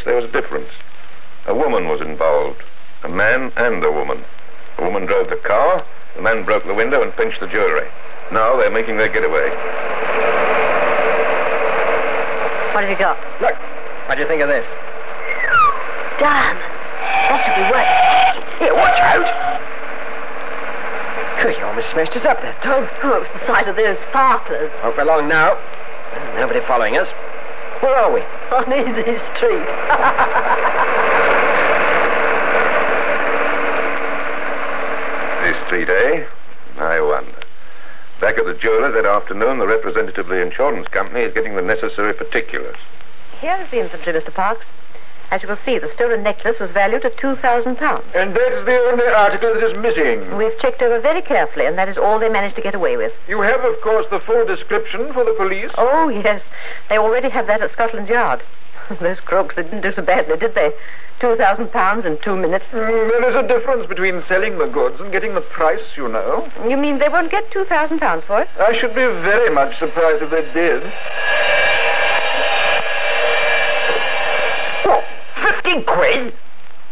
Case 0.00 0.06
there 0.06 0.16
was 0.16 0.24
a 0.24 0.32
difference. 0.32 0.70
A 1.46 1.54
woman 1.54 1.88
was 1.88 2.00
involved. 2.00 2.62
A 3.04 3.08
man 3.08 3.52
and 3.56 3.84
a 3.84 3.92
woman. 3.92 4.24
The 4.76 4.84
woman 4.84 5.06
drove 5.06 5.28
the 5.28 5.36
car, 5.36 5.84
the 6.16 6.22
man 6.22 6.44
broke 6.44 6.66
the 6.66 6.74
window 6.74 7.02
and 7.02 7.12
pinched 7.12 7.40
the 7.40 7.46
jewelry. 7.46 7.88
Now 8.32 8.56
they're 8.56 8.70
making 8.70 8.96
their 8.96 9.08
getaway. 9.08 9.50
What 12.72 12.84
have 12.84 12.90
you 12.90 12.96
got? 12.96 13.18
Look, 13.40 13.56
what 14.08 14.14
do 14.14 14.22
you 14.22 14.28
think 14.28 14.42
of 14.42 14.48
this? 14.48 14.64
Diamonds. 16.18 16.86
That 17.28 17.40
should 17.44 17.56
be 17.56 17.64
worth 17.68 18.58
Here, 18.58 18.74
watch 18.74 19.00
out! 19.00 19.26
Good, 21.42 21.56
you 21.56 21.64
almost 21.64 21.90
smashed 21.90 22.16
us 22.16 22.24
up 22.24 22.40
that 22.42 22.62
time. 22.62 22.88
Oh, 23.02 23.16
it 23.16 23.20
was 23.20 23.40
the 23.40 23.46
sight 23.46 23.66
of 23.66 23.76
those 23.76 23.98
sparklers 23.98 24.70
Hope 24.80 24.96
we're 24.96 25.04
along 25.04 25.28
now. 25.28 25.58
Nobody 26.36 26.60
following 26.60 26.98
us. 26.98 27.12
Where 27.80 27.96
are 27.96 28.12
we? 28.12 28.20
on 28.52 28.72
Easy 28.72 29.18
Street. 29.34 29.66
This 35.42 35.56
street, 35.66 35.88
eh? 35.88 36.26
I 36.78 37.00
wonder. 37.00 37.40
Back 38.20 38.36
at 38.36 38.44
the 38.44 38.54
jeweler's 38.54 38.92
that 38.92 39.06
afternoon, 39.06 39.58
the 39.58 39.66
representative 39.66 40.26
of 40.26 40.28
the 40.28 40.42
insurance 40.42 40.86
company 40.88 41.20
is 41.22 41.32
getting 41.32 41.56
the 41.56 41.62
necessary 41.62 42.12
particulars. 42.12 42.76
Here 43.40 43.58
is 43.60 43.70
the 43.70 43.80
infantry, 43.80 44.12
Mr. 44.12 44.32
Parks. 44.32 44.66
As 45.30 45.44
you 45.44 45.48
will 45.48 45.58
see, 45.64 45.78
the 45.78 45.88
stolen 45.88 46.24
necklace 46.24 46.58
was 46.58 46.72
valued 46.72 47.04
at 47.04 47.16
two 47.16 47.36
thousand 47.36 47.76
pounds. 47.76 48.04
And 48.14 48.34
that's 48.34 48.64
the 48.64 48.78
only 48.90 49.06
article 49.06 49.54
that 49.54 49.62
is 49.62 49.78
missing. 49.78 50.36
We've 50.36 50.58
checked 50.58 50.82
over 50.82 50.98
very 50.98 51.22
carefully, 51.22 51.66
and 51.66 51.78
that 51.78 51.88
is 51.88 51.96
all 51.96 52.18
they 52.18 52.28
managed 52.28 52.56
to 52.56 52.62
get 52.62 52.74
away 52.74 52.96
with. 52.96 53.12
You 53.28 53.40
have, 53.42 53.64
of 53.64 53.80
course, 53.80 54.06
the 54.10 54.18
full 54.18 54.44
description 54.44 55.12
for 55.12 55.24
the 55.24 55.34
police. 55.34 55.70
Oh, 55.78 56.08
yes. 56.08 56.42
They 56.88 56.98
already 56.98 57.30
have 57.30 57.46
that 57.46 57.62
at 57.62 57.70
Scotland 57.70 58.08
Yard. 58.08 58.42
Those 59.00 59.20
crooks, 59.20 59.54
they 59.54 59.62
didn't 59.62 59.82
do 59.82 59.92
so 59.92 60.02
badly, 60.02 60.36
did 60.36 60.56
they? 60.56 60.72
Two 61.20 61.36
thousand 61.36 61.70
pounds 61.70 62.06
in 62.06 62.18
two 62.18 62.34
minutes. 62.34 62.66
Mm, 62.72 63.10
there 63.10 63.28
is 63.28 63.34
a 63.36 63.46
difference 63.46 63.86
between 63.86 64.22
selling 64.22 64.58
the 64.58 64.66
goods 64.66 65.00
and 65.00 65.12
getting 65.12 65.34
the 65.34 65.42
price, 65.42 65.84
you 65.94 66.08
know. 66.08 66.50
You 66.66 66.76
mean 66.76 66.98
they 66.98 67.10
won't 67.10 67.30
get 67.30 67.50
two 67.52 67.66
thousand 67.66 68.00
pounds 68.00 68.24
for 68.24 68.40
it? 68.40 68.48
I 68.58 68.72
should 68.72 68.94
be 68.94 69.04
very 69.04 69.50
much 69.54 69.78
surprised 69.78 70.22
if 70.22 70.30
they 70.30 70.50
did. 70.52 70.82
Fifty 76.10 76.36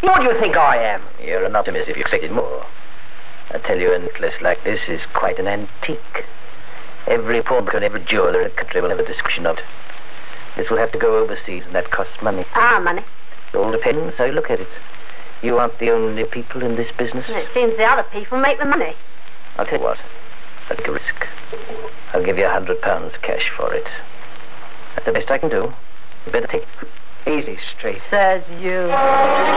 what 0.01 0.21
do 0.21 0.33
you 0.33 0.41
think 0.41 0.57
I 0.57 0.77
am? 0.77 1.03
You're 1.21 1.45
an 1.45 1.57
optimist 1.57 1.89
if 1.89 1.97
you 1.97 2.03
expected 2.03 2.31
more. 2.31 2.65
I 3.51 3.59
tell 3.59 3.77
you, 3.77 3.93
a 3.93 3.99
necklace 3.99 4.41
like 4.41 4.63
this 4.63 4.89
is 4.89 5.05
quite 5.13 5.41
an 5.41 5.49
antique. 5.49 6.25
Every 7.09 7.43
pawnbroker 7.43 7.79
and 7.79 7.85
every 7.85 8.05
jeweler 8.05 8.43
in 8.43 8.45
the 8.45 8.51
country 8.51 8.81
will 8.81 8.91
have 8.91 9.01
a 9.01 9.05
description 9.05 9.45
of 9.45 9.59
it. 9.59 9.65
This 10.57 10.71
will 10.71 10.77
have 10.77 10.93
to 10.93 10.99
go 10.99 11.19
overseas, 11.19 11.65
and 11.67 11.75
that 11.75 11.91
costs 11.91 12.23
money. 12.23 12.45
Ah, 12.55 12.81
money. 12.81 13.03
It 13.53 13.57
all 13.57 13.73
depends 13.73 14.15
how 14.19 14.27
you 14.27 14.33
look 14.33 14.51
at 14.51 14.61
it. 14.61 14.69
You 15.43 15.59
aren't 15.59 15.79
the 15.81 15.91
only 15.91 16.25
people 16.25 16.63
in 16.63 16.77
this 16.77 16.93
business. 16.97 17.27
It 17.29 17.53
seems 17.53 17.77
the 17.77 17.85
other 17.85 18.05
people 18.05 18.39
make 18.39 18.59
the 18.59 18.67
money. 18.67 18.95
I'll 19.57 19.67
tell 19.67 19.79
you 19.79 19.85
what. 19.85 19.99
I'll 20.71 20.77
take 20.77 20.87
a 20.87 20.93
risk. 20.93 21.27
I'll 22.13 22.25
give 22.25 22.39
you 22.39 22.47
a 22.47 22.51
hundred 22.51 22.81
pounds 22.83 23.15
cash 23.23 23.51
for 23.57 23.75
it. 23.75 23.87
That's 24.95 25.07
the 25.07 25.13
best 25.13 25.31
I 25.31 25.39
can 25.39 25.49
do. 25.49 25.75
You 26.27 26.33
better 26.33 26.47
take 26.47 26.63
it 26.63 26.89
easy, 27.27 27.59
Street. 27.77 28.01
Says 28.11 28.43
you. 28.61 29.48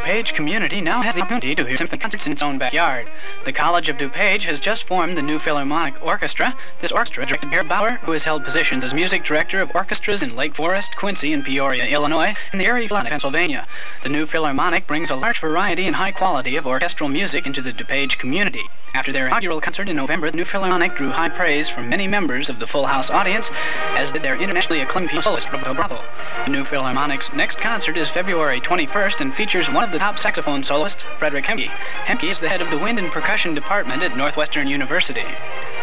DuPage 0.00 0.32
community 0.32 0.80
now 0.80 1.02
has 1.02 1.14
the 1.14 1.20
opportunity 1.20 1.54
to 1.54 1.66
hear 1.66 1.76
symphony 1.76 1.98
concerts 1.98 2.24
in 2.24 2.32
its 2.32 2.40
own 2.40 2.56
backyard. 2.56 3.10
The 3.44 3.52
College 3.52 3.90
of 3.90 3.98
DuPage 3.98 4.44
has 4.44 4.58
just 4.58 4.84
formed 4.84 5.14
the 5.14 5.20
new 5.20 5.38
Philharmonic 5.38 6.02
Orchestra. 6.02 6.56
This 6.80 6.90
orchestra, 6.90 7.26
directed 7.26 7.50
by 7.50 7.62
Bauer, 7.64 7.98
who 8.04 8.12
has 8.12 8.24
held 8.24 8.42
positions 8.42 8.82
as 8.82 8.94
music 8.94 9.26
director 9.26 9.60
of 9.60 9.70
orchestras 9.74 10.22
in 10.22 10.34
Lake 10.34 10.54
Forest, 10.54 10.96
Quincy, 10.96 11.34
and 11.34 11.44
Peoria, 11.44 11.84
Illinois, 11.84 12.34
and 12.50 12.58
the 12.58 12.64
Erie 12.64 12.88
Pennsylvania. 12.88 13.66
The 14.02 14.08
new 14.08 14.24
Philharmonic 14.24 14.86
brings 14.86 15.10
a 15.10 15.16
large 15.16 15.38
variety 15.38 15.86
and 15.86 15.96
high 15.96 16.12
quality 16.12 16.56
of 16.56 16.66
orchestral 16.66 17.10
music 17.10 17.44
into 17.44 17.60
the 17.60 17.72
DuPage 17.72 18.16
community. 18.16 18.70
After 18.92 19.12
their 19.12 19.28
inaugural 19.28 19.60
concert 19.60 19.88
in 19.88 19.96
November, 19.96 20.30
the 20.30 20.36
New 20.36 20.44
Philharmonic 20.44 20.96
drew 20.96 21.10
high 21.10 21.28
praise 21.28 21.68
from 21.68 21.88
many 21.88 22.08
members 22.08 22.50
of 22.50 22.58
the 22.58 22.66
Full 22.66 22.86
House 22.86 23.08
audience, 23.08 23.48
as 23.96 24.10
did 24.10 24.22
their 24.22 24.36
internationally 24.36 24.80
acclaimed 24.80 25.10
soloist, 25.22 25.50
Roberto 25.52 25.74
Bravo. 25.74 26.02
The 26.44 26.50
New 26.50 26.64
Philharmonic's 26.64 27.32
next 27.32 27.58
concert 27.58 27.96
is 27.96 28.08
February 28.08 28.60
21st 28.60 29.20
and 29.20 29.34
features 29.34 29.70
one 29.70 29.84
of 29.84 29.92
the 29.92 29.98
top 29.98 30.18
saxophone 30.18 30.64
soloists, 30.64 31.04
Frederick 31.18 31.44
Hemke. 31.44 31.68
Hemke 32.04 32.30
is 32.30 32.40
the 32.40 32.48
head 32.48 32.60
of 32.60 32.70
the 32.70 32.78
Wind 32.78 32.98
and 32.98 33.12
Percussion 33.12 33.54
Department 33.54 34.02
at 34.02 34.16
Northwestern 34.16 34.66
University. 34.66 35.26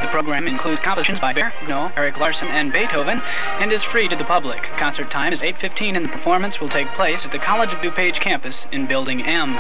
The 0.02 0.08
program 0.08 0.48
includes 0.48 0.82
compositions 0.82 1.20
by 1.20 1.32
Bear, 1.32 1.54
No, 1.68 1.90
Eric 1.96 2.18
Larson, 2.18 2.50
and 2.50 2.74
Beethoven, 2.74 3.22
and 3.60 3.72
is 3.72 3.84
free 3.84 4.08
to 4.10 4.16
the 4.16 4.26
public. 4.26 4.64
Concert 4.78 5.10
time 5.10 5.32
is 5.32 5.42
8.15 5.42 5.96
and 5.96 6.06
the 6.06 6.10
performance 6.10 6.60
will 6.60 6.70
take 6.70 6.90
place 6.90 7.26
at 7.26 7.32
the 7.32 7.40
College 7.40 7.74
of 7.74 7.80
DuPage 7.80 8.20
campus 8.20 8.66
in 8.72 8.86
Building 8.86 9.26
M. 9.26 9.58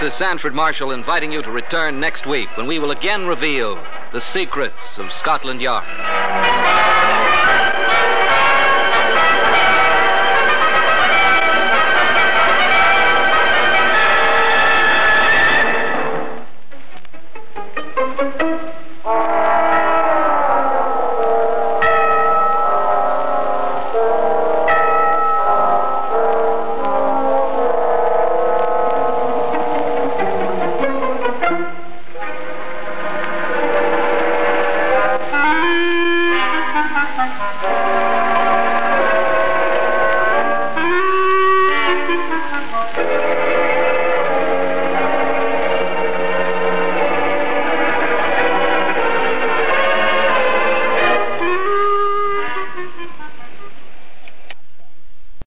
This 0.00 0.12
is 0.12 0.18
Sanford 0.18 0.54
Marshall 0.54 0.92
inviting 0.92 1.32
you 1.32 1.42
to 1.42 1.50
return 1.50 1.98
next 1.98 2.24
week 2.24 2.56
when 2.56 2.68
we 2.68 2.78
will 2.78 2.92
again 2.92 3.26
reveal 3.26 3.84
the 4.12 4.20
secrets 4.20 4.96
of 4.96 5.12
Scotland 5.12 5.60
Yard. 5.60 6.87